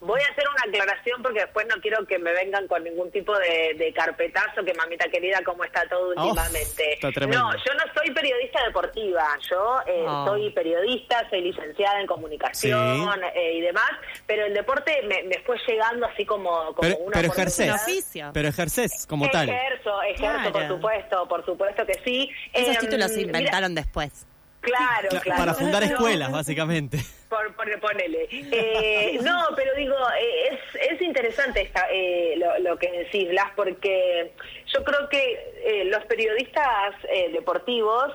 Voy 0.00 0.20
a 0.20 0.30
hacer 0.30 0.44
una 0.48 0.62
aclaración 0.80 1.20
porque 1.24 1.40
después 1.40 1.66
no 1.68 1.74
quiero 1.80 2.06
que 2.06 2.20
me 2.20 2.32
vengan 2.32 2.68
con 2.68 2.84
ningún 2.84 3.10
tipo 3.10 3.36
de, 3.36 3.74
de 3.76 3.92
carpetazo, 3.92 4.64
que 4.64 4.72
mamita 4.74 5.08
querida, 5.10 5.40
cómo 5.44 5.64
está 5.64 5.88
todo 5.88 6.12
Oh, 6.16 6.28
últimamente. 6.28 6.92
está 6.94 7.10
tremendo. 7.10 7.42
no, 7.42 7.52
yo 7.52 7.74
no 7.74 7.82
soy 7.94 8.14
periodista 8.14 8.64
deportiva, 8.64 9.26
yo 9.50 9.80
eh, 9.86 10.04
Oh. 10.06 10.26
soy 10.28 10.50
periodista, 10.50 11.28
soy 11.30 11.40
licenciada 11.42 12.00
en 12.00 12.06
comunicación 12.06 13.10
Sí. 13.12 13.28
eh, 13.34 13.54
y 13.54 13.60
demás, 13.60 13.90
pero 14.26 14.46
el 14.46 14.54
deporte 14.54 15.02
me, 15.02 15.24
me 15.24 15.40
fue 15.40 15.56
llegando 15.66 16.06
así 16.06 16.24
como, 16.24 16.48
como 16.66 16.76
Pero, 16.80 16.96
una 16.98 17.14
pero 17.14 17.28
oficio. 17.30 18.30
Pero 18.32 18.48
ejercés 18.48 19.04
como 19.08 19.28
tal. 19.30 19.48
Ejerzo, 19.48 20.00
ejerzo, 20.02 20.52
por 20.52 20.68
supuesto, 20.68 21.28
por 21.28 21.44
supuesto 21.44 21.84
que 21.84 21.94
sí. 22.04 22.30
Esos 22.52 22.76
Em, 22.76 22.80
títulos 22.82 23.10
se 23.10 23.16
mira, 23.18 23.38
inventaron 23.38 23.74
después. 23.74 24.26
claro, 24.60 25.08
Cla- 25.10 25.20
claro. 25.22 25.38
Para 25.38 25.54
fundar 25.54 25.82
escuelas, 25.82 26.30
básicamente. 26.30 26.98
Por, 27.58 27.70
por- 27.80 27.80
ponele. 27.90 28.26
Eh, 28.30 29.18
no, 29.22 29.48
pero 29.54 29.74
digo, 29.74 29.94
eh, 30.18 30.50
es, 30.52 30.92
es 30.92 31.02
interesante 31.02 31.60
esta, 31.60 31.86
eh, 31.92 32.34
lo, 32.38 32.58
lo 32.60 32.78
que 32.78 32.90
decís, 32.90 33.28
Blas, 33.28 33.50
porque 33.54 34.30
yo 34.72 34.82
creo 34.84 35.08
que 35.10 35.52
eh, 35.64 35.84
los 35.84 36.02
periodistas 36.06 36.94
eh, 37.12 37.28
deportivos... 37.32 38.14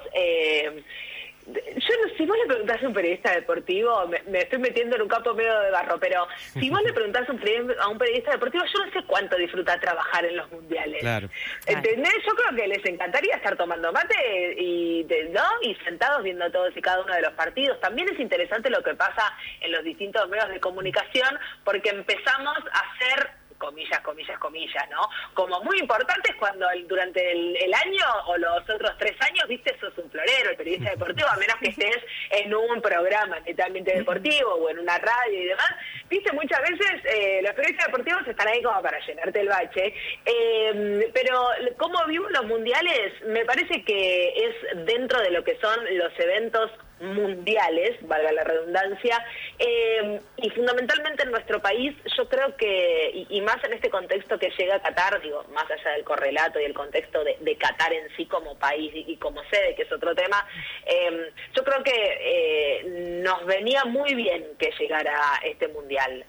yo 1.45 1.93
no, 2.01 2.15
si 2.17 2.25
vos 2.25 2.37
le 2.37 2.45
preguntás 2.47 2.81
a 2.83 2.87
un 2.87 2.93
periodista 2.93 3.33
deportivo, 3.33 4.07
me, 4.07 4.21
me 4.27 4.39
estoy 4.39 4.59
metiendo 4.59 4.95
en 4.95 5.01
un 5.01 5.07
campo 5.07 5.33
medio 5.33 5.59
de 5.59 5.71
barro, 5.71 5.99
pero 5.99 6.27
si 6.53 6.69
vos 6.69 6.81
le 6.83 6.93
preguntás 6.93 7.27
a 7.27 7.31
un, 7.33 7.39
peri- 7.39 7.75
a 7.79 7.87
un 7.89 7.97
periodista 7.97 8.31
deportivo, 8.31 8.63
yo 8.65 8.85
no 8.85 8.91
sé 8.91 9.05
cuánto 9.05 9.35
disfruta 9.37 9.79
trabajar 9.79 10.25
en 10.25 10.37
los 10.37 10.49
mundiales. 10.51 10.99
Claro. 11.01 11.29
¿Entendés? 11.65 12.13
Yo 12.25 12.33
creo 12.35 12.55
que 12.55 12.67
les 12.67 12.85
encantaría 12.85 13.35
estar 13.35 13.55
tomando 13.57 13.91
mate 13.91 14.15
y, 14.57 15.03
de- 15.03 15.29
¿no? 15.29 15.43
y 15.61 15.75
sentados 15.83 16.23
viendo 16.23 16.49
todos 16.51 16.75
y 16.77 16.81
cada 16.81 17.01
uno 17.03 17.13
de 17.13 17.21
los 17.21 17.33
partidos. 17.33 17.79
También 17.81 18.07
es 18.09 18.19
interesante 18.19 18.69
lo 18.69 18.81
que 18.83 18.93
pasa 18.95 19.33
en 19.61 19.71
los 19.71 19.83
distintos 19.83 20.27
medios 20.29 20.49
de 20.49 20.59
comunicación 20.59 21.37
porque 21.63 21.89
empezamos 21.89 22.57
a 22.71 22.79
hacer 22.91 23.29
comillas, 23.63 23.99
comillas, 24.01 24.37
comillas, 24.39 24.89
¿no? 24.89 25.01
Como 25.33 25.61
muy 25.63 25.79
importantes 25.79 26.35
cuando 26.37 26.69
el- 26.71 26.87
durante 26.87 27.31
el, 27.31 27.55
el 27.57 27.73
año 27.73 28.05
o 28.27 28.37
los 28.37 28.61
otros 28.69 28.91
tres 28.97 29.15
años, 29.21 29.47
viste, 29.47 29.75
sos 29.79 29.97
un 29.97 30.09
florero, 30.11 30.51
el 30.51 30.57
periodista 30.57 30.91
deportivo, 30.97 31.29
a 31.29 31.37
menos 31.37 31.55
que 31.61 31.69
estés 31.69 31.97
en 32.31 32.53
un 32.53 32.81
programa 32.81 33.39
netamente 33.39 33.93
deportivo 33.95 34.53
o 34.55 34.69
en 34.69 34.79
una 34.79 34.97
radio 34.97 35.39
y 35.39 35.45
demás, 35.45 35.71
viste, 36.09 36.31
muchas 36.33 36.61
veces 36.61 36.91
eh, 37.05 37.41
los 37.41 37.53
periodistas 37.53 37.87
deportivos 37.87 38.27
están 38.27 38.47
ahí 38.49 38.61
como 38.61 38.81
para 38.81 38.99
llenarte 39.05 39.39
el 39.39 39.47
bache, 39.47 39.93
Eh, 40.25 41.09
pero 41.13 41.47
cómo 41.77 42.05
vivo 42.05 42.27
los 42.29 42.45
mundiales, 42.45 43.13
me 43.27 43.45
parece 43.45 43.83
que 43.83 44.29
es 44.45 44.85
dentro 44.85 45.19
de 45.21 45.31
lo 45.31 45.43
que 45.43 45.57
son 45.59 45.77
los 45.97 46.13
eventos 46.19 46.71
mundiales, 47.03 47.97
valga 48.07 48.31
la 48.31 48.43
redundancia, 48.43 49.23
eh, 49.59 50.19
y 50.37 50.49
fundamentalmente 50.51 51.23
en 51.23 51.31
nuestro 51.31 51.61
país, 51.61 51.93
yo 52.17 52.27
creo 52.27 52.55
que, 52.55 53.25
y, 53.29 53.41
más 53.41 53.63
en 53.63 53.73
este 53.73 53.89
contexto 53.89 54.39
que 54.39 54.51
llega 54.57 54.75
a 54.75 54.81
Qatar, 54.81 55.21
digo, 55.21 55.43
más 55.53 55.69
allá 55.69 55.91
del 55.91 56.03
correlato 56.03 56.59
y 56.59 56.63
el 56.63 56.73
contexto 56.73 57.23
de, 57.23 57.57
Qatar 57.57 57.93
en 57.93 58.09
sí 58.15 58.25
como 58.25 58.57
país 58.57 58.91
y, 58.93 59.15
como 59.17 59.41
sede, 59.49 59.75
que 59.75 59.83
es 59.83 59.91
otro 59.91 60.15
tema, 60.15 60.45
eh, 60.85 61.31
yo 61.55 61.63
creo 61.63 61.83
que 61.83 61.93
eh, 61.93 62.83
nos 63.23 63.45
venía 63.45 63.85
muy 63.85 64.15
bien 64.15 64.45
que 64.57 64.71
llegara 64.79 65.39
este 65.43 65.67
mundial. 65.67 66.25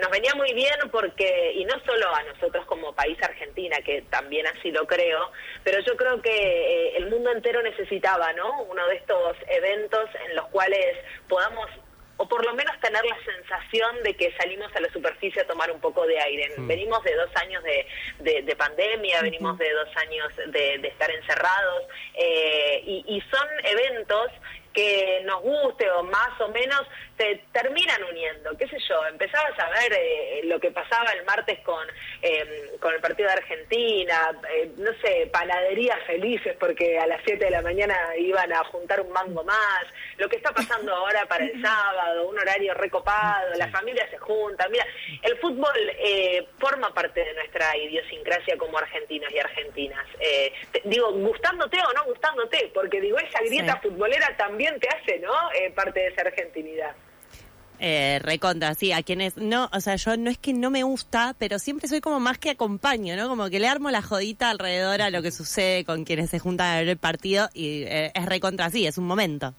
Nos 0.00 0.10
venía 0.10 0.34
muy 0.34 0.52
bien 0.54 0.74
porque, 0.90 1.52
y 1.54 1.64
no 1.64 1.74
solo 1.84 2.12
a 2.14 2.22
nosotros 2.24 2.64
como 2.66 2.94
país 2.94 3.16
Argentina, 3.22 3.76
que 3.84 4.02
también 4.02 4.46
así 4.46 4.72
lo 4.72 4.86
creo, 4.86 5.30
pero 5.62 5.80
yo 5.80 5.96
creo 5.96 6.20
que 6.20 6.96
el 6.96 7.10
mundo 7.10 7.30
entero 7.30 7.62
necesitaba, 7.62 8.32
¿no? 8.32 8.62
Uno 8.62 8.86
de 8.88 8.96
estos 8.96 9.36
en 9.68 10.36
los 10.36 10.46
cuales 10.48 10.96
podamos 11.28 11.68
o 12.16 12.28
por 12.28 12.44
lo 12.46 12.54
menos 12.54 12.78
tener 12.80 13.04
la 13.04 13.16
sensación 13.24 14.00
de 14.04 14.14
que 14.14 14.32
salimos 14.36 14.70
a 14.76 14.80
la 14.80 14.88
superficie 14.92 15.42
a 15.42 15.46
tomar 15.48 15.68
un 15.72 15.80
poco 15.80 16.06
de 16.06 16.16
aire. 16.20 16.48
Venimos 16.58 17.02
de 17.02 17.12
dos 17.16 17.28
años 17.34 17.60
de, 17.64 17.84
de- 18.20 18.42
de 18.42 18.54
pandemia, 18.56 19.20
venimos 19.22 19.58
de 19.58 19.68
dos 19.72 19.88
años 19.96 20.28
de, 20.36 20.78
de 20.78 20.88
estar 20.88 21.10
encerrados, 21.10 21.82
eh, 22.14 22.82
y, 22.86 23.04
y 23.16 23.20
son 23.22 23.48
eventos 23.64 24.30
que 24.72 25.22
nos 25.24 25.40
guste 25.42 25.90
o 25.90 26.04
más 26.04 26.40
o 26.40 26.48
menos, 26.48 26.82
te 27.16 27.44
terminan 27.52 28.02
uniendo, 28.04 28.56
qué 28.58 28.66
sé 28.68 28.76
yo, 28.88 29.06
empezabas 29.06 29.56
a 29.58 29.68
ver 29.70 29.92
eh, 29.92 30.40
lo 30.44 30.58
que 30.58 30.70
pasaba 30.72 31.12
el 31.12 31.24
martes 31.24 31.60
con, 31.60 31.86
eh, 32.22 32.72
con 32.80 32.92
el 32.92 33.00
partido 33.00 33.28
de 33.28 33.34
Argentina, 33.34 34.32
eh, 34.52 34.72
no 34.76 34.90
sé, 35.00 35.28
panaderías 35.32 35.98
felices 36.06 36.56
porque 36.58 36.98
a 36.98 37.06
las 37.06 37.20
7 37.24 37.44
de 37.44 37.50
la 37.50 37.62
mañana 37.62 37.96
iban 38.18 38.52
a 38.52 38.64
juntar 38.64 39.00
un 39.00 39.12
mango 39.12 39.44
más, 39.44 39.84
lo 40.16 40.28
que 40.28 40.36
está 40.36 40.50
pasando 40.52 40.92
ahora 40.96 41.24
para 41.26 41.44
el 41.44 41.62
sábado, 41.62 42.28
un 42.28 42.38
horario 42.38 42.74
recopado, 42.74 43.54
las 43.58 43.70
familias 43.70 44.10
se 44.10 44.18
juntan, 44.18 44.70
mira, 44.72 44.86
el 45.22 45.36
fútbol 45.38 45.72
eh, 45.98 46.46
forma 46.58 46.92
parte 46.92 47.24
de 47.24 47.34
nuestra 47.34 47.76
idiosincrasia 47.76 48.56
como 48.56 48.76
argentinos 48.78 49.30
y 49.32 49.38
argentinas. 49.38 50.04
Eh, 50.18 50.52
te- 50.72 50.82
digo, 50.84 51.12
gustándote 51.12 51.78
o 51.80 51.92
no 51.92 52.04
gustándote, 52.06 52.70
porque 52.74 53.00
digo, 53.00 53.18
esa 53.18 53.40
grieta 53.40 53.74
Sí. 53.82 53.88
futbolera 53.88 54.36
también 54.36 54.78
te 54.80 54.88
hace, 54.88 55.18
¿no? 55.20 55.32
Eh, 55.52 55.70
parte 55.70 56.00
de 56.00 56.06
esa 56.08 56.22
argentinidad. 56.22 56.94
Eh, 57.80 58.20
recontra, 58.22 58.74
sí, 58.74 58.92
a 58.92 59.02
quienes 59.02 59.36
no, 59.36 59.68
o 59.72 59.80
sea, 59.80 59.96
yo 59.96 60.16
no 60.16 60.30
es 60.30 60.38
que 60.38 60.52
no 60.52 60.70
me 60.70 60.84
gusta, 60.84 61.34
pero 61.38 61.58
siempre 61.58 61.88
soy 61.88 62.00
como 62.00 62.20
más 62.20 62.38
que 62.38 62.50
acompaño, 62.50 63.16
¿no? 63.16 63.28
Como 63.28 63.50
que 63.50 63.58
le 63.58 63.68
armo 63.68 63.90
la 63.90 64.00
jodita 64.00 64.50
alrededor 64.50 65.02
a 65.02 65.10
lo 65.10 65.22
que 65.22 65.32
sucede 65.32 65.84
con 65.84 66.04
quienes 66.04 66.30
se 66.30 66.38
juntan 66.38 66.68
a 66.68 66.78
ver 66.78 66.88
el 66.88 66.98
partido 66.98 67.48
y 67.52 67.82
eh, 67.82 68.12
es 68.14 68.26
recontra, 68.26 68.70
sí, 68.70 68.86
es 68.86 68.96
un 68.96 69.06
momento. 69.06 69.54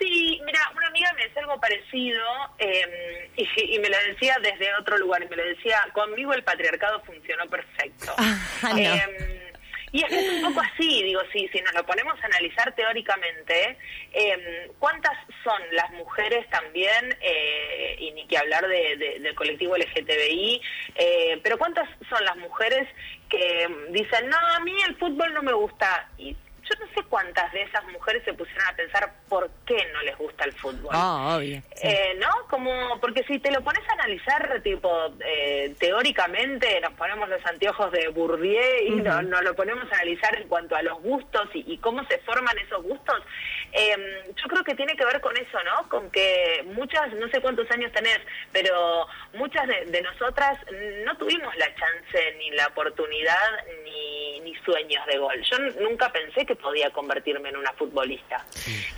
Sí, 0.00 0.40
mira, 0.44 0.60
una 0.76 0.88
amiga 0.88 1.12
me 1.14 1.22
decía 1.22 1.42
algo 1.42 1.60
parecido 1.60 2.24
eh, 2.58 3.30
y, 3.36 3.76
y 3.76 3.78
me 3.78 3.88
lo 3.88 3.96
decía 4.08 4.36
desde 4.42 4.74
otro 4.74 4.98
lugar, 4.98 5.22
y 5.22 5.28
me 5.28 5.36
lo 5.36 5.44
decía, 5.44 5.78
conmigo 5.94 6.34
el 6.34 6.42
patriarcado 6.42 7.00
funcionó 7.04 7.48
perfecto. 7.48 8.12
Ah, 8.64 8.74
no. 8.74 9.51
Y 9.92 10.02
es 10.02 10.08
que 10.08 10.18
es 10.20 10.28
un 10.42 10.42
poco 10.54 10.62
así, 10.72 11.02
digo, 11.02 11.20
si, 11.32 11.46
si 11.48 11.60
nos 11.60 11.74
lo 11.74 11.84
ponemos 11.84 12.14
a 12.22 12.26
analizar 12.26 12.74
teóricamente, 12.74 13.76
eh, 14.14 14.70
¿cuántas 14.78 15.12
son 15.44 15.60
las 15.72 15.90
mujeres 15.90 16.48
también, 16.48 17.14
eh, 17.20 17.96
y 17.98 18.10
ni 18.12 18.26
que 18.26 18.38
hablar 18.38 18.66
de- 18.66 18.96
de- 18.96 19.18
del 19.20 19.34
colectivo 19.34 19.76
LGTBI, 19.76 20.62
eh, 20.94 21.40
pero 21.42 21.58
cuántas 21.58 21.86
son 22.08 22.24
las 22.24 22.36
mujeres 22.38 22.88
que 23.28 23.68
dicen, 23.90 24.28
no, 24.30 24.36
a 24.38 24.60
mí 24.60 24.74
el 24.88 24.96
fútbol 24.96 25.34
no 25.34 25.42
me 25.42 25.52
gusta? 25.52 26.08
Y 26.16 26.34
yo 26.78 26.84
no 26.84 26.92
sé 26.92 27.02
cuántas 27.08 27.52
de 27.52 27.62
esas 27.62 27.84
mujeres 27.88 28.22
se 28.24 28.32
pusieron 28.34 28.66
a 28.66 28.74
pensar 28.76 29.12
por 29.28 29.50
qué 29.66 29.76
no 29.92 30.02
les 30.02 30.16
gusta 30.16 30.44
el 30.44 30.52
fútbol. 30.52 30.94
Oh, 30.94 31.36
obvio. 31.36 31.60
sí. 31.74 31.88
Eh, 31.88 32.16
¿No? 32.18 32.28
Como, 32.48 33.00
porque 33.00 33.22
si 33.24 33.38
te 33.38 33.50
lo 33.50 33.62
pones 33.62 33.86
a 33.88 33.92
analizar, 33.92 34.60
tipo, 34.62 35.14
eh, 35.24 35.74
teóricamente, 35.78 36.80
nos 36.80 36.92
ponemos 36.94 37.28
los 37.28 37.44
anteojos 37.46 37.90
de 37.92 38.08
Bourdieu 38.08 38.86
y 38.86 38.90
no- 38.96 39.22
nos 39.22 39.42
lo 39.42 39.54
ponemos 39.54 39.84
a 39.90 39.94
analizar 39.96 40.34
en 40.36 40.48
cuanto 40.48 40.76
a 40.76 40.82
los 40.82 41.00
gustos 41.00 41.48
y, 41.54 41.72
y 41.72 41.78
cómo 41.78 42.04
se 42.06 42.18
forman 42.18 42.56
esos 42.58 42.82
gustos, 42.82 43.22
eh, 43.72 44.24
yo 44.36 44.48
creo 44.48 44.64
que 44.64 44.74
tiene 44.74 44.96
que 44.96 45.04
ver 45.04 45.20
con 45.20 45.36
eso, 45.36 45.58
¿no? 45.64 45.88
Con 45.88 46.10
que 46.10 46.62
muchas, 46.66 47.12
no 47.14 47.28
sé 47.28 47.40
cuántos 47.40 47.70
años 47.70 47.90
tenés, 47.92 48.18
pero 48.52 49.06
muchas 49.34 49.66
de, 49.66 49.86
de 49.86 50.02
nosotras 50.02 50.58
no 51.04 51.16
tuvimos 51.16 51.54
la 51.56 51.66
chance, 51.74 52.34
ni 52.38 52.50
la 52.50 52.66
oportunidad, 52.68 53.64
ni, 53.84 54.31
ni 54.40 54.54
sueños 54.64 55.04
de 55.06 55.18
gol. 55.18 55.42
Yo 55.50 55.58
nunca 55.80 56.10
pensé 56.12 56.44
que 56.46 56.56
podía 56.56 56.90
convertirme 56.90 57.48
en 57.48 57.56
una 57.56 57.72
futbolista. 57.72 58.44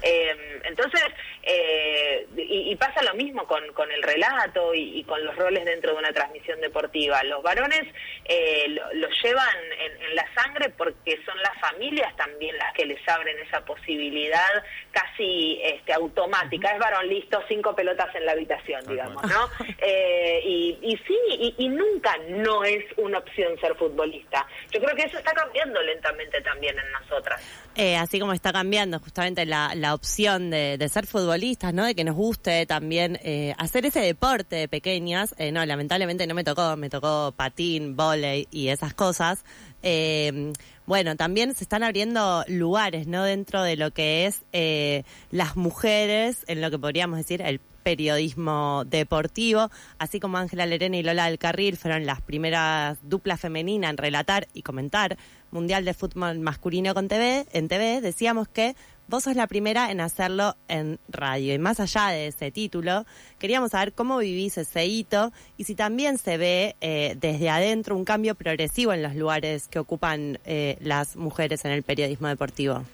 Eh, 0.03 0.61
entonces, 0.65 1.03
eh, 1.43 2.27
y, 2.37 2.73
y 2.73 2.77
pasa 2.77 3.03
lo 3.03 3.15
mismo 3.15 3.47
con, 3.47 3.73
con 3.73 3.91
el 3.91 4.03
relato 4.03 4.75
y, 4.75 4.99
y 5.01 5.05
con 5.05 5.25
los 5.25 5.35
roles 5.37 5.65
dentro 5.65 5.93
de 5.93 5.99
una 5.99 6.13
transmisión 6.13 6.61
deportiva. 6.61 7.23
Los 7.25 7.43
varones 7.43 7.83
eh, 8.25 8.69
lo, 8.69 8.93
lo 8.95 9.09
llevan 9.23 9.57
en, 9.79 10.03
en 10.03 10.15
la 10.15 10.27
sangre 10.35 10.71
porque 10.71 11.19
son 11.25 11.37
las 11.39 11.59
familias 11.61 12.15
también 12.17 12.57
las 12.57 12.73
que 12.75 12.87
les 12.87 13.07
abren 13.09 13.39
esa 13.39 13.65
posibilidad 13.65 14.65
casi 14.91 15.61
este, 15.63 15.93
automática. 15.93 16.71
Es 16.71 16.79
varón 16.79 17.09
listo, 17.09 17.43
cinco 17.49 17.75
pelotas 17.75 18.15
en 18.15 18.27
la 18.27 18.33
habitación, 18.33 18.87
digamos, 18.87 19.23
¿no? 19.25 19.49
Eh, 19.87 20.41
y, 20.45 20.79
y 20.81 20.97
sí, 21.07 21.19
y, 21.31 21.55
y 21.59 21.69
nunca 21.69 22.17
no 22.29 22.65
es 22.65 22.85
una 22.97 23.19
opción 23.19 23.59
ser 23.61 23.75
futbolista. 23.75 24.47
Yo 24.71 24.81
creo 24.81 24.95
que 24.97 25.03
eso 25.03 25.19
está 25.19 25.33
cambiando 25.33 25.83
lentamente 25.83 26.41
también 26.41 26.77
en 26.79 26.93
nosotras. 26.93 27.43
Eh, 27.77 27.97
así 27.97 28.21
como 28.21 28.33
está 28.33 28.53
cambiando 28.53 29.01
justamente 29.01 29.45
la, 29.47 29.75
la 29.75 29.95
opción 29.95 30.51
de, 30.51 30.79
de 30.79 30.89
ser 30.89 31.07
futbolistas, 31.07 31.75
¿no? 31.75 31.85
De 31.85 31.95
que 31.95 32.05
nos 32.05 32.15
guste 32.15 32.67
también 32.67 33.19
eh, 33.23 33.53
hacer 33.59 33.85
ese 33.85 34.01
deporte 34.01 34.57
de 34.57 34.69
pequeñas. 34.69 35.35
Eh, 35.39 35.51
no, 35.51 35.65
lamentablemente 35.67 36.27
no 36.27 36.35
me 36.35 36.45
tocó, 36.45 36.77
me 36.77 36.89
tocó 36.89 37.33
patín, 37.37 37.97
y 38.17 38.69
esas 38.69 38.95
cosas. 38.95 39.45
Eh, 39.83 40.53
bueno, 40.87 41.17
también 41.17 41.55
se 41.55 41.65
están 41.65 41.83
abriendo 41.83 42.45
lugares, 42.47 43.07
¿no? 43.07 43.25
Dentro 43.25 43.63
de 43.63 43.77
lo 43.77 43.91
que 43.91 44.27
es 44.27 44.43
eh, 44.53 45.05
las 45.31 45.57
mujeres, 45.57 46.45
en 46.47 46.61
lo 46.61 46.71
que 46.71 46.79
podríamos 46.79 47.19
decir 47.19 47.41
el 47.43 47.61
periodismo 47.83 48.85
deportivo, 48.87 49.71
así 49.99 50.21
como 50.21 50.39
Ángela 50.39 50.67
Lerena 50.67 50.97
y 50.97 51.03
Lola 51.03 51.27
del 51.27 51.39
Carril 51.39 51.77
fueron 51.77 52.07
las 52.07 52.21
primeras 52.23 52.99
duplas 53.03 53.41
femeninas 53.41 53.91
en 53.91 53.99
relatar 53.99 54.49
y 54.55 54.63
comentar 54.63 55.19
Mundial 55.51 55.85
de 55.85 55.95
Fútbol 55.95 56.41
Masculino 56.41 56.95
con 56.95 57.09
TV, 57.09 57.47
en 57.53 57.69
TV, 57.69 58.01
decíamos 58.01 58.49
que 58.49 58.75
vos 59.09 59.25
sos 59.25 59.37
la 59.37 59.47
primera 59.47 59.91
en 59.91 60.01
hacerlo 60.01 60.57
en 60.69 60.99
radio. 61.09 61.55
Y 61.55 61.59
más 61.59 61.81
allá 61.81 62.09
de 62.09 62.29
ese 62.29 62.51
título, 62.51 63.05
queríamos 63.39 63.73
saber 63.73 63.93
cómo 63.93 64.19
vivís 64.19 64.59
ese 64.59 64.87
hito 64.87 65.33
y 65.57 65.65
si 65.65 65.75
también 65.75 66.19
se 66.19 66.37
ve 66.37 66.77
eh, 66.81 67.17
desde 67.21 67.51
adentro 67.51 67.97
un 67.97 68.05
cambio 68.05 68.35
progresivo 68.35 68.93
en 68.93 69.03
los 69.03 69.15
lugares 69.15 69.69
que 69.69 69.79
ocupan 69.79 70.39
eh, 70.45 70.77
las 70.81 71.17
mujeres 71.17 71.65
en 71.65 71.73
el 71.73 71.83
periodismo 71.83 72.29
deportivo. 72.29 72.85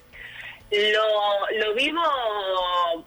Lo, 0.71 1.59
lo 1.59 1.75
vivo, 1.75 2.01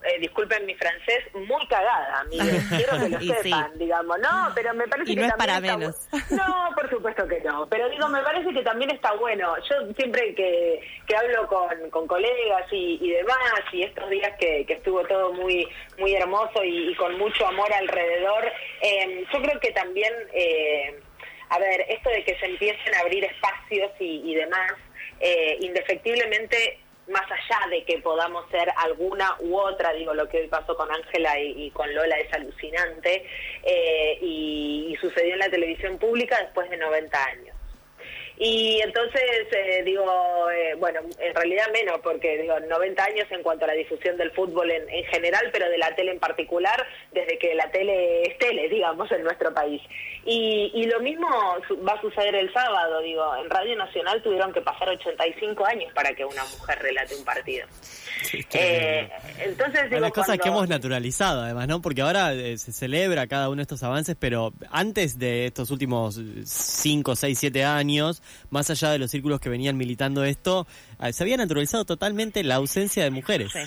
eh, 0.04 0.18
disculpen 0.20 0.66
mi 0.66 0.74
francés, 0.74 1.24
muy 1.32 1.66
cagada, 1.66 2.20
amigos. 2.20 2.62
Quiero 2.68 2.98
que 2.98 3.08
lo 3.08 3.20
Y 3.22 3.28
sí. 3.42 3.42
sepan, 3.44 3.78
digamos. 3.78 4.18
No, 4.18 4.52
pero 4.54 4.74
me 4.74 4.86
parece 4.86 5.12
Y 5.12 5.16
que 5.16 5.22
es 5.22 5.28
también 5.28 5.46
para 5.48 5.66
está 5.66 5.78
menos. 5.78 6.08
No, 6.30 6.74
por 6.74 6.90
supuesto 6.90 7.26
que 7.26 7.40
no. 7.40 7.66
Pero 7.68 7.88
digo, 7.88 8.06
me 8.08 8.22
parece 8.22 8.52
que 8.52 8.62
también 8.62 8.90
está 8.90 9.12
bueno. 9.14 9.54
Yo 9.70 9.92
siempre 9.96 10.34
que, 10.34 10.80
que 11.06 11.16
hablo 11.16 11.46
con, 11.46 11.88
con 11.90 12.06
colegas 12.06 12.70
y, 12.70 12.98
y 13.00 13.10
demás, 13.12 13.38
y 13.72 13.82
estos 13.82 14.10
días 14.10 14.32
que, 14.38 14.66
que 14.66 14.74
estuvo 14.74 15.02
todo 15.06 15.32
muy 15.32 15.66
muy 15.98 16.14
hermoso 16.14 16.62
y, 16.62 16.90
y 16.90 16.94
con 16.96 17.16
mucho 17.18 17.46
amor 17.46 17.72
alrededor, 17.72 18.44
eh, 18.82 19.24
yo 19.32 19.40
creo 19.40 19.58
que 19.60 19.70
también, 19.72 20.12
eh, 20.34 21.00
a 21.48 21.58
ver, 21.58 21.80
esto 21.88 22.10
de 22.10 22.24
que 22.24 22.38
se 22.38 22.46
empiecen 22.46 22.94
a 22.94 23.00
abrir 23.00 23.24
espacios 23.24 23.90
y, 24.00 24.30
y 24.30 24.34
demás, 24.34 24.72
eh, 25.20 25.56
indefectiblemente 25.60 26.80
más 27.08 27.24
allá 27.30 27.68
de 27.70 27.84
que 27.84 27.98
podamos 27.98 28.48
ser 28.50 28.72
alguna 28.76 29.36
u 29.40 29.56
otra, 29.56 29.92
digo, 29.92 30.14
lo 30.14 30.28
que 30.28 30.38
hoy 30.38 30.48
pasó 30.48 30.76
con 30.76 30.90
Ángela 30.90 31.38
y, 31.38 31.70
con 31.70 31.92
Lola 31.94 32.16
es 32.18 32.32
alucinante, 32.32 33.26
eh, 33.62 34.18
y, 34.20 34.88
y 34.90 34.96
sucedió 34.96 35.34
en 35.34 35.40
la 35.40 35.50
televisión 35.50 35.98
pública 35.98 36.38
después 36.40 36.70
de 36.70 36.76
90 36.76 37.24
años. 37.24 37.53
Y 38.36 38.80
entonces, 38.82 39.22
eh, 39.52 39.82
digo, 39.84 40.50
eh, 40.50 40.74
bueno, 40.78 41.00
en 41.18 41.34
realidad 41.34 41.66
menos, 41.72 42.00
porque 42.02 42.38
digo, 42.38 42.58
90 42.58 43.04
años 43.04 43.26
en 43.30 43.42
cuanto 43.42 43.64
a 43.64 43.68
la 43.68 43.74
difusión 43.74 44.16
del 44.16 44.32
fútbol 44.32 44.70
en, 44.70 44.88
en 44.88 45.04
general, 45.04 45.50
pero 45.52 45.68
de 45.68 45.78
la 45.78 45.94
tele 45.94 46.12
en 46.12 46.18
particular, 46.18 46.84
desde 47.12 47.38
que 47.38 47.54
la 47.54 47.70
tele 47.70 48.22
es 48.22 48.38
tele, 48.38 48.68
digamos, 48.68 49.10
en 49.12 49.22
nuestro 49.22 49.54
país. 49.54 49.80
Y, 50.26 50.70
y 50.74 50.84
lo 50.86 51.00
mismo 51.00 51.28
va 51.86 51.92
a 51.92 52.00
suceder 52.00 52.34
el 52.34 52.52
sábado, 52.52 53.00
digo, 53.02 53.36
en 53.36 53.50
Radio 53.50 53.76
Nacional 53.76 54.22
tuvieron 54.22 54.52
que 54.52 54.62
pasar 54.62 54.88
85 54.88 55.66
años 55.66 55.92
para 55.94 56.14
que 56.14 56.24
una 56.24 56.44
mujer 56.44 56.78
relate 56.80 57.14
un 57.14 57.24
partido. 57.24 57.66
Eh, 58.54 59.10
entonces, 59.40 59.90
digo, 59.90 60.00
las 60.00 60.12
cosas 60.12 60.38
que 60.38 60.48
hemos 60.48 60.66
naturalizado, 60.66 61.42
además, 61.42 61.68
¿no? 61.68 61.82
Porque 61.82 62.00
ahora 62.00 62.32
eh, 62.32 62.56
se 62.56 62.72
celebra 62.72 63.26
cada 63.26 63.48
uno 63.48 63.56
de 63.56 63.62
estos 63.62 63.82
avances, 63.82 64.16
pero 64.18 64.52
antes 64.70 65.18
de 65.18 65.46
estos 65.46 65.70
últimos 65.70 66.18
5, 66.44 67.16
6, 67.16 67.38
7 67.38 67.64
años, 67.64 68.22
más 68.50 68.70
allá 68.70 68.90
de 68.90 68.98
los 68.98 69.10
círculos 69.10 69.40
que 69.40 69.48
venían 69.48 69.76
militando 69.76 70.24
esto, 70.24 70.66
eh, 71.02 71.12
se 71.12 71.22
había 71.24 71.36
naturalizado 71.36 71.84
totalmente 71.84 72.42
la 72.44 72.56
ausencia 72.56 73.04
de 73.04 73.10
mujeres. 73.10 73.52
Sí. 73.52 73.60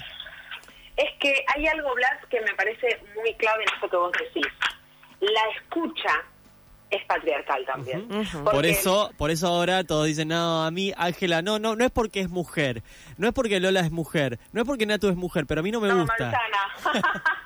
Es 0.97 1.09
que 1.19 1.45
hay 1.55 1.67
algo, 1.67 1.93
Blas, 1.93 2.25
que 2.29 2.41
me 2.41 2.53
parece 2.55 2.99
muy 3.15 3.33
clave 3.35 3.63
en 3.63 3.73
esto 3.73 3.89
que 3.89 3.97
vos 3.97 4.11
decís. 4.13 4.51
La 5.19 5.41
escucha 5.59 6.23
es 6.89 7.03
patriarcal 7.05 7.65
también. 7.65 8.07
Por 8.43 8.65
eso, 8.65 9.11
por 9.17 9.29
eso 9.29 9.47
ahora 9.47 9.83
todos 9.83 10.05
dicen, 10.07 10.29
no, 10.29 10.63
a 10.63 10.71
mí 10.71 10.93
Ángela, 10.97 11.41
no, 11.41 11.59
no, 11.59 11.75
no 11.75 11.85
es 11.85 11.91
porque 11.91 12.21
es 12.21 12.29
mujer, 12.29 12.81
no 13.17 13.27
es 13.27 13.33
porque 13.33 13.59
Lola 13.59 13.81
es 13.81 13.91
mujer, 13.91 14.39
no 14.53 14.61
es 14.61 14.67
porque 14.67 14.85
Natu 14.85 15.09
es 15.09 15.15
mujer, 15.15 15.45
pero 15.45 15.59
a 15.59 15.63
mí 15.63 15.71
no 15.71 15.81
me 15.81 15.89
no, 15.89 16.01
gusta. 16.01 16.31
manzana. 16.31 17.23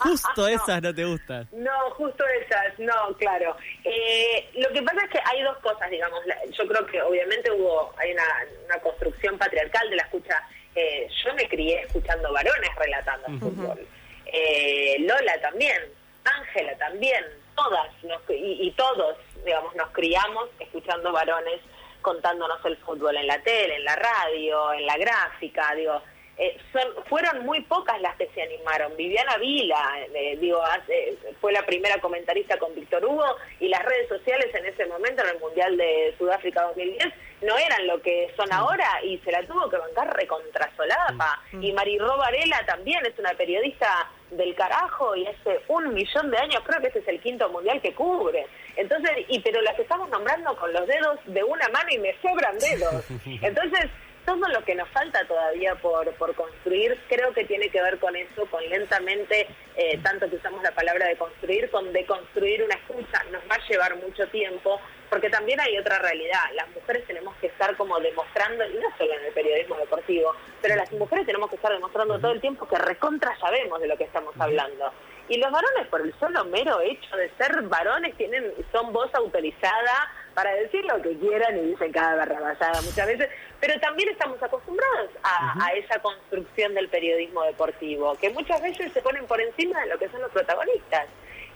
Justo 0.00 0.46
esas 0.48 0.82
no 0.82 0.94
te 0.94 1.04
gustan. 1.04 1.48
No, 1.52 1.90
justo 1.92 2.24
esas, 2.42 2.78
no, 2.78 3.14
claro. 3.18 3.56
Eh, 3.84 4.48
lo 4.54 4.68
que 4.70 4.82
pasa 4.82 5.04
es 5.04 5.10
que 5.10 5.20
hay 5.24 5.42
dos 5.42 5.56
cosas, 5.58 5.90
digamos. 5.90 6.20
Yo 6.52 6.66
creo 6.66 6.86
que 6.86 7.02
obviamente 7.02 7.50
hubo, 7.50 7.92
hay 7.98 8.12
una, 8.12 8.24
una 8.66 8.78
construcción 8.80 9.38
patriarcal 9.38 9.88
de 9.90 9.96
la 9.96 10.02
escucha. 10.02 10.40
Eh, 10.74 11.08
yo 11.24 11.34
me 11.34 11.48
crié 11.48 11.82
escuchando 11.82 12.32
varones 12.32 12.70
relatando 12.76 13.26
el 13.28 13.38
fútbol. 13.40 13.86
Eh, 14.26 14.96
Lola 15.00 15.40
también, 15.40 15.82
Ángela 16.24 16.76
también, 16.78 17.24
todas 17.56 17.88
nos- 18.04 18.22
y, 18.30 18.68
y 18.68 18.70
todos, 18.72 19.16
digamos, 19.44 19.74
nos 19.74 19.90
criamos 19.90 20.48
escuchando 20.60 21.10
varones 21.12 21.60
contándonos 22.02 22.64
el 22.64 22.76
fútbol 22.78 23.16
en 23.16 23.26
la 23.26 23.42
tele, 23.42 23.76
en 23.76 23.84
la 23.84 23.96
radio, 23.96 24.72
en 24.72 24.86
la 24.86 24.96
gráfica, 24.96 25.74
digo. 25.74 26.00
Eh, 26.42 26.56
son, 26.72 27.04
fueron 27.04 27.44
muy 27.44 27.60
pocas 27.62 28.00
las 28.00 28.16
que 28.16 28.26
se 28.34 28.42
animaron. 28.42 28.96
Viviana 28.96 29.36
Vila, 29.36 29.82
eh, 30.14 30.36
digo, 30.40 30.60
hace- 30.64 31.16
fue 31.40 31.52
la 31.52 31.64
primera 31.66 32.00
comentarista 32.00 32.58
con 32.58 32.74
Víctor 32.74 33.04
Hugo 33.04 33.36
y 33.60 33.68
las 33.68 33.84
redes 33.84 34.08
sociales 34.08 34.48
en 34.54 34.64
ese 34.66 34.86
momento, 34.86 35.22
en 35.22 35.28
el 35.34 35.38
Mundial 35.38 35.76
de 35.76 36.14
Sudáfrica 36.18 36.62
2010, 36.62 37.12
no 37.42 37.56
eran 37.58 37.86
lo 37.86 38.00
que 38.02 38.32
son 38.36 38.50
ahora 38.52 38.88
y 39.04 39.18
se 39.18 39.32
la 39.32 39.42
tuvo 39.46 39.68
que 39.68 39.76
bancar 39.76 40.16
recontrasolapa. 40.16 41.40
Y 41.60 41.72
Mariró 41.72 42.16
Varela 42.16 42.64
también 42.66 43.04
es 43.06 43.18
una 43.18 43.30
periodista 43.34 44.10
del 44.30 44.54
carajo 44.54 45.16
y 45.16 45.26
hace 45.26 45.60
un 45.68 45.92
millón 45.92 46.30
de 46.30 46.38
años, 46.38 46.62
creo 46.64 46.80
que 46.80 46.88
ese 46.88 47.00
es 47.00 47.08
el 47.08 47.20
quinto 47.20 47.48
mundial 47.50 47.80
que 47.80 47.92
cubre. 47.94 48.46
Entonces, 48.76 49.10
y 49.28 49.40
pero 49.40 49.60
las 49.62 49.78
estamos 49.78 50.08
nombrando 50.10 50.56
con 50.56 50.72
los 50.72 50.86
dedos 50.86 51.18
de 51.26 51.42
una 51.42 51.68
mano 51.68 51.88
y 51.90 51.98
me 51.98 52.14
sobran 52.22 52.56
dedos. 52.58 53.04
Entonces, 53.42 53.90
todo 54.24 54.48
lo 54.48 54.64
que 54.64 54.74
nos 54.74 54.88
falta 54.90 55.24
todavía 55.26 55.74
por, 55.76 56.12
por 56.14 56.34
construir 56.34 56.98
creo 57.08 57.32
que 57.32 57.44
tiene 57.44 57.68
que 57.68 57.82
ver 57.82 57.98
con 57.98 58.14
eso, 58.16 58.46
con 58.46 58.62
lentamente, 58.68 59.48
eh, 59.76 59.98
tanto 60.02 60.28
que 60.28 60.36
usamos 60.36 60.62
la 60.62 60.72
palabra 60.72 61.06
de 61.06 61.16
construir, 61.16 61.70
con 61.70 61.92
deconstruir 61.92 62.62
una 62.62 62.74
escucha. 62.74 63.24
Nos 63.30 63.42
va 63.42 63.56
a 63.56 63.68
llevar 63.68 63.96
mucho 63.96 64.26
tiempo, 64.28 64.80
porque 65.08 65.30
también 65.30 65.60
hay 65.60 65.76
otra 65.78 65.98
realidad. 65.98 66.44
Las 66.54 66.68
mujeres 66.70 67.06
tenemos 67.06 67.34
que 67.36 67.48
estar 67.48 67.76
como 67.76 67.98
demostrando, 68.00 68.64
y 68.64 68.74
no 68.74 68.88
solo 68.96 69.12
en 69.14 69.24
el 69.24 69.32
periodismo 69.32 69.76
deportivo, 69.76 70.34
pero 70.62 70.76
las 70.76 70.90
mujeres 70.92 71.26
tenemos 71.26 71.50
que 71.50 71.56
estar 71.56 71.72
demostrando 71.72 72.18
todo 72.18 72.32
el 72.32 72.40
tiempo 72.40 72.68
que 72.68 72.78
recontra 72.78 73.36
sabemos 73.38 73.80
de 73.80 73.88
lo 73.88 73.96
que 73.96 74.04
estamos 74.04 74.34
hablando. 74.38 74.92
Y 75.28 75.38
los 75.38 75.50
varones, 75.52 75.86
por 75.86 76.00
el 76.00 76.12
solo 76.18 76.44
mero 76.46 76.80
hecho 76.80 77.16
de 77.16 77.30
ser 77.38 77.62
varones, 77.62 78.16
tienen 78.16 78.52
son 78.72 78.92
voz 78.92 79.14
autorizada 79.14 80.12
para 80.34 80.52
decir 80.54 80.84
lo 80.84 81.00
que 81.02 81.16
quieran 81.18 81.56
y 81.58 81.60
dicen 81.72 81.92
cada 81.92 82.14
barrabasada 82.16 82.80
muchas 82.82 83.06
veces, 83.06 83.28
pero 83.60 83.78
también 83.80 84.08
estamos 84.08 84.42
acostumbrados 84.42 85.10
a, 85.22 85.66
a 85.66 85.72
esa 85.74 85.98
construcción 86.00 86.74
del 86.74 86.88
periodismo 86.88 87.42
deportivo, 87.44 88.16
que 88.16 88.30
muchas 88.30 88.60
veces 88.62 88.92
se 88.92 89.02
ponen 89.02 89.26
por 89.26 89.40
encima 89.40 89.80
de 89.82 89.88
lo 89.88 89.98
que 89.98 90.08
son 90.08 90.20
los 90.22 90.30
protagonistas. 90.30 91.06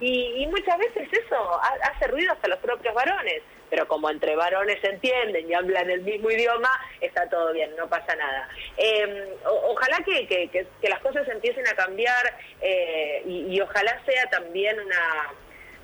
Y, 0.00 0.42
y 0.42 0.46
muchas 0.48 0.76
veces 0.76 1.08
eso 1.12 1.36
ha- 1.62 1.88
hace 1.88 2.08
ruido 2.08 2.32
hasta 2.32 2.48
los 2.48 2.58
propios 2.58 2.92
varones, 2.94 3.42
pero 3.70 3.86
como 3.86 4.10
entre 4.10 4.34
varones 4.34 4.80
se 4.80 4.88
entienden 4.88 5.48
y 5.48 5.54
hablan 5.54 5.88
el 5.88 6.02
mismo 6.02 6.30
idioma, 6.30 6.68
está 7.00 7.28
todo 7.28 7.52
bien, 7.52 7.70
no 7.76 7.88
pasa 7.88 8.14
nada. 8.16 8.48
Eh, 8.76 9.36
o- 9.46 9.70
ojalá 9.72 9.98
que, 10.04 10.26
que- 10.26 10.48
que- 10.48 10.66
que 10.82 10.88
las 10.88 10.98
cosas 11.00 11.26
empiecen 11.28 11.66
a 11.68 11.74
cambiar 11.74 12.34
eh, 12.60 13.22
y, 13.24 13.54
y 13.54 13.60
ojalá 13.60 14.02
sea 14.04 14.28
también 14.30 14.78
una 14.80 15.32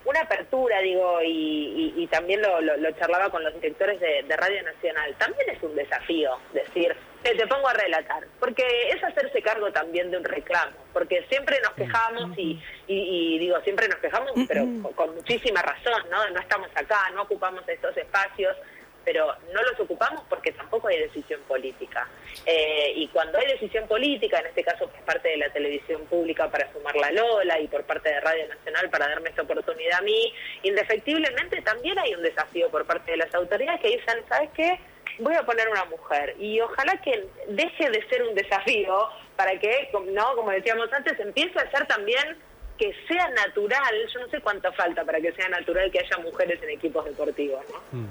una 0.05 0.21
apertura, 0.21 0.81
digo, 0.81 1.21
y, 1.23 1.93
y- 1.97 2.03
y 2.03 2.07
también 2.07 2.41
lo, 2.43 2.61
lo- 2.61 2.77
lo 2.79 2.91
charlaba 2.93 3.29
con 3.31 3.45
los 3.45 3.53
directores 3.55 4.01
de, 4.01 4.23
de 4.23 4.37
Radio 4.37 4.63
Nacional. 4.63 5.15
También 5.19 5.51
es 5.51 5.63
un 5.63 5.75
desafío 5.77 6.39
decir, 6.55 6.97
"Eh, 7.25 7.37
te 7.37 7.47
pongo 7.47 7.69
a 7.69 7.75
relatar, 7.75 8.25
porque 8.39 8.65
es 8.91 9.05
hacerse 9.05 9.43
cargo 9.43 9.71
también 9.73 10.11
de 10.11 10.17
un 10.17 10.25
reclamo, 10.25 10.73
porque 10.95 11.23
siempre 11.29 11.61
nos 11.63 11.73
quejamos 11.75 12.31
y 12.39 13.39
digo, 13.39 13.61
siempre 13.61 13.89
nos 13.89 13.99
quejamos, 13.99 14.33
pero 14.49 14.63
con, 14.83 14.93
con 14.95 15.15
muchísima 15.15 15.61
razón, 15.63 16.03
¿no? 16.11 16.29
No 16.31 16.41
estamos 16.41 16.69
acá, 16.75 17.11
no 17.15 17.23
ocupamos 17.23 17.63
estos 17.69 17.97
espacios, 17.97 18.57
pero 19.05 19.35
no 19.53 19.63
los 19.63 19.81
ocupamos 19.81 20.23
porque 20.29 20.53
tampoco 20.53 20.89
hay 20.89 20.99
decisión 20.99 21.41
política. 21.49 22.09
Eh, 22.47 22.93
y 22.97 23.09
cuando 23.09 23.39
hay 23.39 23.47
decisión 23.47 23.87
política, 23.89 24.39
en 24.41 24.47
este 24.47 24.63
caso 24.63 24.89
por 24.89 25.01
parte 25.05 25.29
de 25.29 25.37
la 25.39 25.51
televisión 25.53 26.05
pública 26.07 26.51
para 26.51 26.71
sumar 26.73 26.97
la 26.97 27.11
Lola 27.13 27.59
y 27.61 27.69
por 27.69 27.85
parte 27.85 28.09
de 28.09 28.21
Radio 28.21 28.49
Nacional 28.49 28.91
para 28.91 29.09
darme 29.09 29.31
esta 29.31 29.43
oportunidad 29.43 29.99
a 29.99 30.03
mí, 30.03 30.33
indefectiblemente 30.63 31.63
también 31.63 31.99
hay 31.99 32.15
un 32.15 32.23
desafío 32.23 32.71
por 32.71 32.85
parte 32.87 33.13
de 33.13 33.17
las 33.19 33.35
autoridades 33.35 33.81
que 33.81 33.89
dicen, 33.89 34.23
¿sabes 34.29 34.51
qué? 34.55 34.79
Voy 35.19 35.35
a 35.35 35.43
poner 35.43 35.69
una 35.69 35.85
mujer 35.87 36.35
y 36.39 36.61
ojalá 36.61 36.97
que 37.03 37.27
deje 37.49 37.91
de 37.91 38.07
ser 38.09 38.23
un 38.23 38.35
desafío 38.35 39.09
para 39.37 39.59
que, 39.59 39.91
no, 40.13 40.35
como 40.37 40.51
decíamos 40.51 40.93
antes, 40.93 41.19
empiece 41.19 41.59
a 41.59 41.71
ser 41.71 41.87
también 41.87 42.37
que 42.81 42.95
sea 43.07 43.29
natural, 43.29 43.95
yo 44.13 44.21
no 44.21 44.29
sé 44.29 44.41
cuánto 44.41 44.73
falta 44.73 45.05
para 45.05 45.21
que 45.21 45.33
sea 45.33 45.49
natural 45.51 45.91
que 45.91 45.99
haya 45.99 46.17
mujeres 46.23 46.63
en 46.63 46.71
equipos 46.71 47.05
deportivos, 47.05 47.63
¿no? 47.71 48.09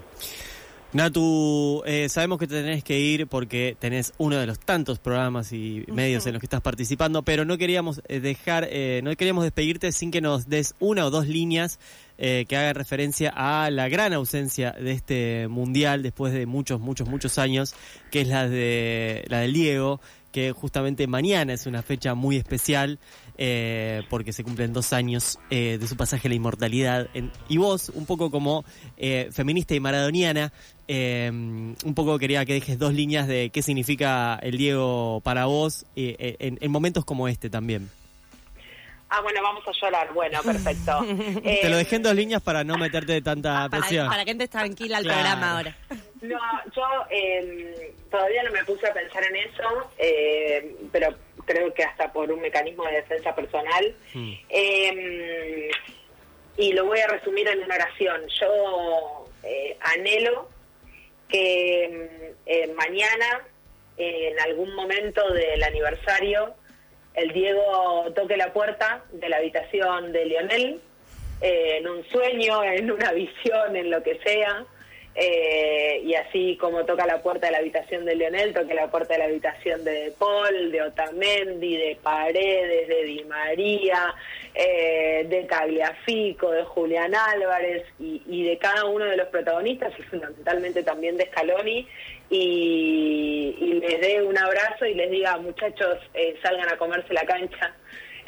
Natu, 0.92 1.84
eh, 1.86 2.10
sabemos 2.10 2.40
que 2.40 2.48
te 2.48 2.64
tenés 2.64 2.84
que 2.84 3.00
ir 3.00 3.28
porque 3.28 3.78
tenés 3.78 4.12
uno 4.18 4.38
de 4.38 4.48
los 4.48 4.58
tantos 4.58 4.98
programas 4.98 5.54
y 5.54 5.86
medios 5.88 6.26
en 6.26 6.34
los 6.34 6.40
que 6.40 6.48
estás 6.48 6.62
participando, 6.62 7.22
pero 7.22 7.46
no 7.46 7.60
queríamos 7.60 8.02
eh, 8.08 8.20
dejar, 8.20 8.68
eh, 8.72 9.02
no 9.04 9.16
queríamos 9.16 9.44
despedirte 9.44 9.92
sin 9.92 10.10
que 10.10 10.20
nos 10.20 10.50
des 10.50 10.74
una 10.80 11.06
o 11.06 11.12
dos 11.12 11.28
líneas 11.28 11.80
eh, 12.18 12.46
que 12.50 12.58
hagan 12.58 12.74
referencia 12.74 13.32
a 13.36 13.70
la 13.70 13.88
gran 13.88 14.14
ausencia 14.14 14.72
de 14.72 14.92
este 14.92 15.48
mundial 15.48 16.02
después 16.02 16.34
de 16.34 16.48
muchos, 16.48 16.80
muchos, 16.80 17.08
muchos 17.08 17.38
años, 17.38 17.76
que 18.10 18.22
es 18.22 18.28
la 18.28 18.50
de 18.50 19.26
la 19.28 19.42
del 19.42 19.54
Diego, 19.54 20.02
que 20.32 20.52
justamente 20.52 21.08
mañana 21.08 21.54
es 21.54 21.66
una 21.66 21.82
fecha 21.82 22.14
muy 22.16 22.38
especial 22.38 23.00
eh, 23.38 24.04
porque 24.10 24.34
se 24.34 24.44
cumplen 24.44 24.74
dos 24.74 24.94
años 24.94 25.40
eh, 25.50 25.78
de 25.80 25.88
su 25.88 25.96
pasaje 25.96 26.28
a 26.28 26.30
la 26.30 26.36
inmortalidad. 26.36 27.08
En- 27.14 27.32
y 27.48 27.58
vos, 27.58 27.90
un 27.96 28.06
poco 28.06 28.30
como 28.32 28.64
eh, 28.98 29.30
feminista 29.32 29.76
y 29.76 29.80
maradoniana, 29.80 30.52
eh, 30.88 31.30
un 31.32 31.94
poco 31.96 32.18
quería 32.20 32.46
que 32.46 32.54
dejes 32.54 32.78
dos 32.80 32.94
líneas 32.94 33.28
de 33.28 33.50
qué 33.52 33.62
significa 33.62 34.36
el 34.42 34.58
Diego 34.58 35.22
para 35.24 35.46
vos 35.46 35.86
eh, 35.96 36.16
eh, 36.20 36.36
en, 36.40 36.58
en 36.62 36.72
momentos 36.72 37.06
como 37.06 37.28
este 37.28 37.50
también. 37.50 37.90
Ah, 39.10 39.22
bueno, 39.22 39.42
vamos 39.42 39.64
a 39.68 39.72
llorar. 39.72 40.14
Bueno, 40.14 40.42
perfecto. 40.46 41.00
Eh, 41.44 41.60
Te 41.62 41.70
lo 41.70 41.78
dejé 41.78 41.96
en 41.98 42.04
dos 42.04 42.14
líneas 42.16 42.42
para 42.42 42.64
no 42.64 42.78
meterte 42.78 43.22
tanta 43.22 43.68
Para, 43.70 43.82
presión. 43.82 44.08
para 44.10 44.24
que 44.26 44.32
entres 44.32 44.50
tranquila 44.50 44.98
al 44.98 45.04
Claro. 45.04 45.20
programa 45.20 45.52
ahora. 45.58 45.78
No, 46.22 46.38
yo 46.76 46.84
eh, 47.10 47.94
todavía 48.12 48.44
no 48.44 48.52
me 48.52 48.64
puse 48.66 48.86
a 48.88 48.94
pensar 48.94 49.24
en 49.24 49.36
eso, 49.38 49.92
eh, 49.98 50.76
pero 50.92 51.16
creo 51.46 51.74
que 51.74 51.84
hasta 51.84 52.12
por 52.14 52.32
un 52.32 52.42
mecanismo 52.42 52.84
de 52.86 52.92
defensa 52.94 53.34
personal. 53.34 53.96
Mm. 54.14 54.34
Eh, 54.50 55.72
y 56.58 56.74
lo 56.74 56.86
voy 56.86 57.00
a 57.00 57.08
resumir 57.08 57.48
en 57.48 57.64
una 57.64 57.76
oración. 57.76 58.22
Yo 58.40 59.26
eh, 59.44 59.78
anhelo 59.80 60.50
que 61.30 62.32
eh, 62.46 62.74
mañana, 62.76 63.42
eh, 63.98 64.32
en 64.34 64.40
algún 64.42 64.74
momento 64.76 65.22
del 65.34 65.64
aniversario, 65.64 66.54
el 67.20 67.32
Diego 67.34 68.06
toque 68.16 68.38
la 68.38 68.54
puerta 68.54 69.04
de 69.12 69.30
la 69.30 69.38
habitación 69.38 70.12
de 70.12 70.26
Lionel, 70.26 70.80
eh, 71.42 71.78
en 71.78 71.88
un 71.88 72.04
sueño, 72.06 72.64
en 72.64 72.92
una 72.92 73.12
visión, 73.12 73.76
en 73.76 73.90
lo 73.90 74.02
que 74.04 74.20
sea, 74.20 74.66
eh, 75.16 76.02
y 76.06 76.14
así 76.14 76.56
como 76.62 76.86
toca 76.86 77.06
la 77.06 77.22
puerta 77.22 77.48
de 77.48 77.52
la 77.52 77.58
habitación 77.58 78.06
de 78.06 78.16
Lionel, 78.16 78.54
toque 78.54 78.74
la 78.74 78.90
puerta 78.90 79.14
de 79.14 79.20
la 79.20 79.26
habitación 79.26 79.84
de 79.84 79.92
De 79.92 80.12
Paul, 80.12 80.72
de 80.72 80.82
Otamendi, 80.82 81.76
de 81.76 81.98
Paredes, 82.02 82.88
de 82.88 83.04
Di 83.04 83.24
María, 83.26 84.14
eh, 84.54 85.26
de 85.28 85.44
Tagliafico, 85.44 86.52
de 86.52 86.64
Julián 86.64 87.14
Álvarez 87.16 87.86
y, 88.00 88.22
y 88.28 88.44
de 88.44 88.58
cada 88.60 88.86
uno 88.86 89.06
de 89.06 89.18
los 89.18 89.28
protagonistas 89.28 89.92
y 90.00 90.04
fundamentalmente 90.04 90.84
también 90.84 91.18
de 91.18 91.26
Scaloni 91.26 91.88
y, 92.30 93.56
y 93.60 93.74
les 93.74 94.02
dé 94.02 94.22
un 94.22 94.38
abrazo 94.38 94.86
y 94.86 94.94
les 94.94 95.10
diga 95.10 95.38
muchachos 95.38 95.98
eh, 96.14 96.38
salgan 96.44 96.70
a 96.70 96.78
comerse 96.78 97.14
la 97.14 97.26
cancha 97.26 97.74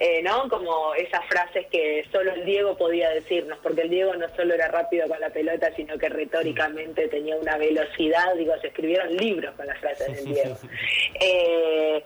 eh, 0.04 0.24
¿no? 0.24 0.50
Como 0.50 0.96
esas 0.96 1.24
frases 1.28 1.68
que 1.68 2.04
solo 2.12 2.34
el 2.34 2.44
Diego 2.44 2.76
podía 2.76 3.12
decirnos, 3.12 3.60
porque 3.62 3.82
el 3.82 3.90
Diego 3.92 4.16
no 4.16 4.28
solo 4.36 4.56
era 4.56 4.68
rápido 4.68 5.08
con 5.08 5.20
la 5.20 5.30
pelota, 5.30 5.72
sino 5.76 5.96
que 6.00 6.10
retóricamente 6.10 7.08
tenía 7.08 7.36
una 7.36 7.56
velocidad, 7.58 8.34
digo, 8.36 8.52
se 8.62 8.70
escribieron 8.70 9.16
libros 9.16 9.54
con 9.56 9.68
las 9.68 9.78
frases 9.78 10.26
del 10.26 10.26
Diego. 10.34 10.58
Eh, 11.20 12.04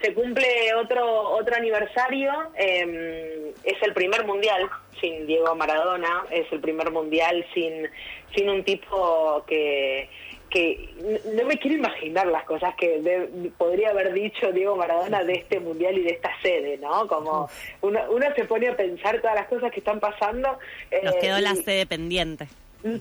se 0.00 0.14
cumple 0.14 0.74
otro 0.76 1.28
otro 1.32 1.56
aniversario, 1.56 2.32
eh, 2.56 3.52
es 3.64 3.82
el 3.82 3.92
primer 3.92 4.24
mundial 4.24 4.70
sin 4.98 5.26
Diego 5.26 5.54
Maradona, 5.54 6.24
es 6.30 6.50
el 6.50 6.60
primer 6.60 6.90
mundial 6.90 7.44
sin, 7.52 7.86
sin 8.34 8.48
un 8.48 8.64
tipo 8.64 9.44
que 9.46 10.08
que 10.56 10.88
no 11.34 11.44
me 11.44 11.58
quiero 11.58 11.76
imaginar 11.76 12.26
las 12.28 12.44
cosas 12.44 12.74
que 12.76 13.00
de- 13.00 13.50
podría 13.58 13.90
haber 13.90 14.12
dicho 14.12 14.50
Diego 14.52 14.74
Maradona 14.76 15.22
de 15.22 15.34
este 15.34 15.60
mundial 15.60 15.98
y 15.98 16.02
de 16.02 16.10
esta 16.12 16.30
sede, 16.40 16.78
¿no? 16.78 17.06
Como 17.06 17.48
uno, 17.82 18.00
uno 18.10 18.26
se 18.34 18.44
pone 18.44 18.68
a 18.68 18.76
pensar 18.76 19.20
todas 19.20 19.36
las 19.36 19.48
cosas 19.48 19.70
que 19.70 19.80
están 19.80 20.00
pasando. 20.00 20.58
Nos 21.02 21.14
eh, 21.14 21.18
quedó 21.20 21.38
la 21.40 21.52
y- 21.52 21.56
sede 21.62 21.86
pendiente. 21.86 22.46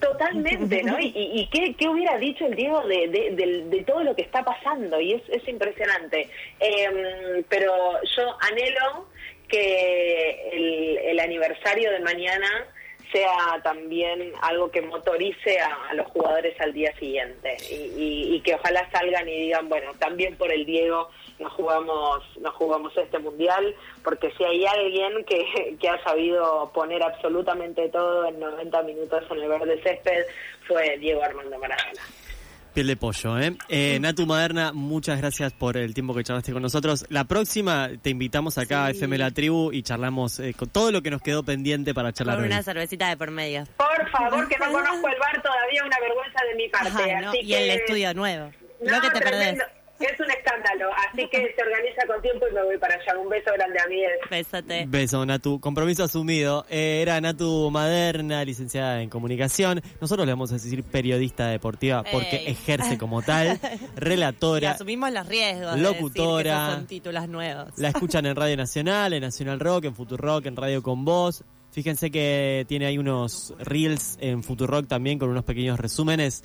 Totalmente, 0.02 0.82
¿no? 0.84 0.98
Y, 1.00 1.48
qué, 1.52 1.76
qué 1.76 1.88
hubiera 1.88 2.18
dicho 2.18 2.46
el 2.48 2.56
Diego 2.56 2.82
de, 2.88 3.08
de, 3.08 3.32
del- 3.36 3.70
de 3.70 3.84
todo 3.84 4.04
lo 4.04 4.16
que 4.16 4.24
está 4.24 4.44
pasando, 4.44 5.00
y 5.00 5.14
es, 5.14 5.22
es 5.30 5.48
impresionante. 5.48 6.28
Eh, 6.60 7.44
pero 7.50 7.72
yo 8.16 8.36
anhelo 8.42 9.08
que 9.48 10.50
el, 10.54 10.98
el 10.98 11.20
aniversario 11.20 11.92
de 11.92 12.00
mañana 12.00 12.50
sea 13.12 13.62
también 13.64 14.34
algo 14.42 14.70
que 14.72 14.82
motorice 14.82 15.60
a, 15.60 15.94
los 15.94 16.08
jugadores 16.08 16.60
al 16.60 16.74
día 16.74 16.96
siguiente. 16.98 17.58
Y 17.70 18.40
que 18.42 18.56
ojalá 18.56 18.90
salgan 18.92 19.28
y 19.28 19.42
digan 19.42 19.70
bueno 19.70 19.92
también 20.00 20.36
por 20.38 20.52
el 20.52 20.66
Diego 20.66 21.10
nos 21.40 21.52
jugamos 21.54 22.24
nos 22.40 22.54
jugamos 22.56 22.96
este 22.96 23.20
mundial 23.20 23.76
porque 24.04 24.32
si 24.38 24.44
hay 24.44 24.66
alguien 24.66 25.26
que, 25.26 25.76
que 25.80 25.90
ha 25.90 26.02
sabido 26.04 26.72
poner 26.74 27.04
absolutamente 27.04 27.90
todo 27.90 28.26
en 28.26 28.40
90 28.40 28.84
minutos 28.84 29.24
en 29.30 29.40
el 29.40 29.50
verde 29.50 29.82
césped 29.84 30.26
fue 30.68 30.98
Diego 30.98 31.24
Armando 31.24 31.58
Maradona 31.60 32.02
Piel 32.76 32.88
de 32.88 32.98
pollo, 32.98 33.40
¿eh? 33.40 33.56
eh 33.70 33.98
Natu 34.02 34.26
Maderna, 34.26 34.74
muchas 34.74 35.18
gracias 35.18 35.54
por 35.54 35.78
el 35.78 35.94
tiempo 35.94 36.14
que 36.14 36.26
charlaste 36.26 36.52
con 36.52 36.62
nosotros. 36.62 37.06
La 37.08 37.24
próxima 37.24 37.90
te 38.02 38.10
invitamos 38.10 38.58
acá 38.58 38.84
a 38.88 38.90
FM 38.90 39.18
La 39.18 39.32
Tribu 39.32 39.72
y 39.72 39.82
charlamos 39.82 40.42
eh, 40.42 40.54
con 40.54 40.68
todo 40.68 40.92
lo 40.92 41.02
que 41.02 41.10
nos 41.10 41.22
quedó 41.22 41.42
pendiente 41.42 41.94
para 41.94 42.12
charlar 42.12 42.36
Con 42.36 42.44
hoy. 42.44 42.52
una 42.52 42.62
cervecita 42.64 43.08
de 43.08 43.16
por 43.16 43.32
medio. 43.32 43.64
Por 43.78 44.10
favor, 44.10 44.46
que 44.50 44.58
no 44.58 44.74
conozco 44.74 45.08
el 45.08 45.20
bar 45.20 45.42
todavía, 45.42 45.86
una 45.86 45.98
vergüenza 46.02 46.40
de 46.50 46.56
mi 46.56 46.68
parte. 46.68 47.12
Ajá, 47.12 47.22
¿no? 47.22 47.30
así 47.30 47.40
Y 47.44 47.48
que... 47.48 47.64
el 47.64 47.80
estudio 47.80 48.14
nuevo. 48.14 48.52
No, 48.82 48.92
lo 48.96 49.02
que 49.02 49.10
te 49.10 49.22
perdés. 49.22 49.58
Es 49.98 50.20
un 50.20 50.30
escándalo, 50.30 50.90
así 51.10 51.26
que 51.30 51.38
se 51.56 51.62
organiza 51.64 52.06
con 52.06 52.22
tiempo 52.22 52.46
y 52.52 52.54
me 52.54 52.64
voy 52.64 52.78
para 52.78 52.96
allá. 52.96 53.18
Un 53.18 53.30
beso 53.30 53.50
grande 53.54 53.80
a 53.80 53.88
mí. 53.88 54.02
Besote. 54.30 54.86
Beso, 54.90 55.26
Natu. 55.26 55.60
Compromiso 55.62 56.04
asumido. 56.04 56.66
Eh, 56.70 57.00
era 57.02 57.22
Natu 57.22 57.70
Maderna, 57.72 58.44
licenciada 58.44 59.02
en 59.02 59.10
comunicación. 59.10 59.82
Nosotros 60.02 60.26
le 60.28 60.34
vamos 60.34 60.52
a 60.52 60.56
decir 60.56 60.84
periodista 60.84 61.48
deportiva 61.48 62.04
porque 62.12 62.36
Ey. 62.38 62.48
ejerce 62.52 62.98
como 62.98 63.22
tal. 63.22 63.60
Y 63.96 64.00
Relatora. 64.00 64.72
asumimos 64.72 65.12
los 65.12 65.28
riesgos. 65.28 65.76
de 65.76 65.82
Locutora. 65.82 66.38
decir 66.38 66.44
que 66.44 66.50
esos 66.50 66.74
son 66.74 66.88
títulos 66.88 67.28
nuevos. 67.30 67.68
La 67.78 67.88
escuchan 67.96 68.26
en 68.26 68.36
Radio 68.36 68.58
Nacional, 68.58 69.14
en 69.14 69.22
Nacional 69.22 69.60
Rock, 69.60 69.86
en 69.86 69.96
Futurock, 69.96 70.46
en 70.46 70.56
Radio 70.56 70.84
Con 70.84 71.06
Voz. 71.06 71.44
Fíjense 71.72 72.10
que 72.10 72.64
tiene 72.70 72.86
ahí 72.86 72.98
unos 72.98 73.54
reels 73.60 74.18
en 74.22 74.44
Futurock 74.44 74.88
también 74.88 75.20
con 75.20 75.30
unos 75.30 75.44
pequeños 75.44 75.78
resúmenes 75.78 76.42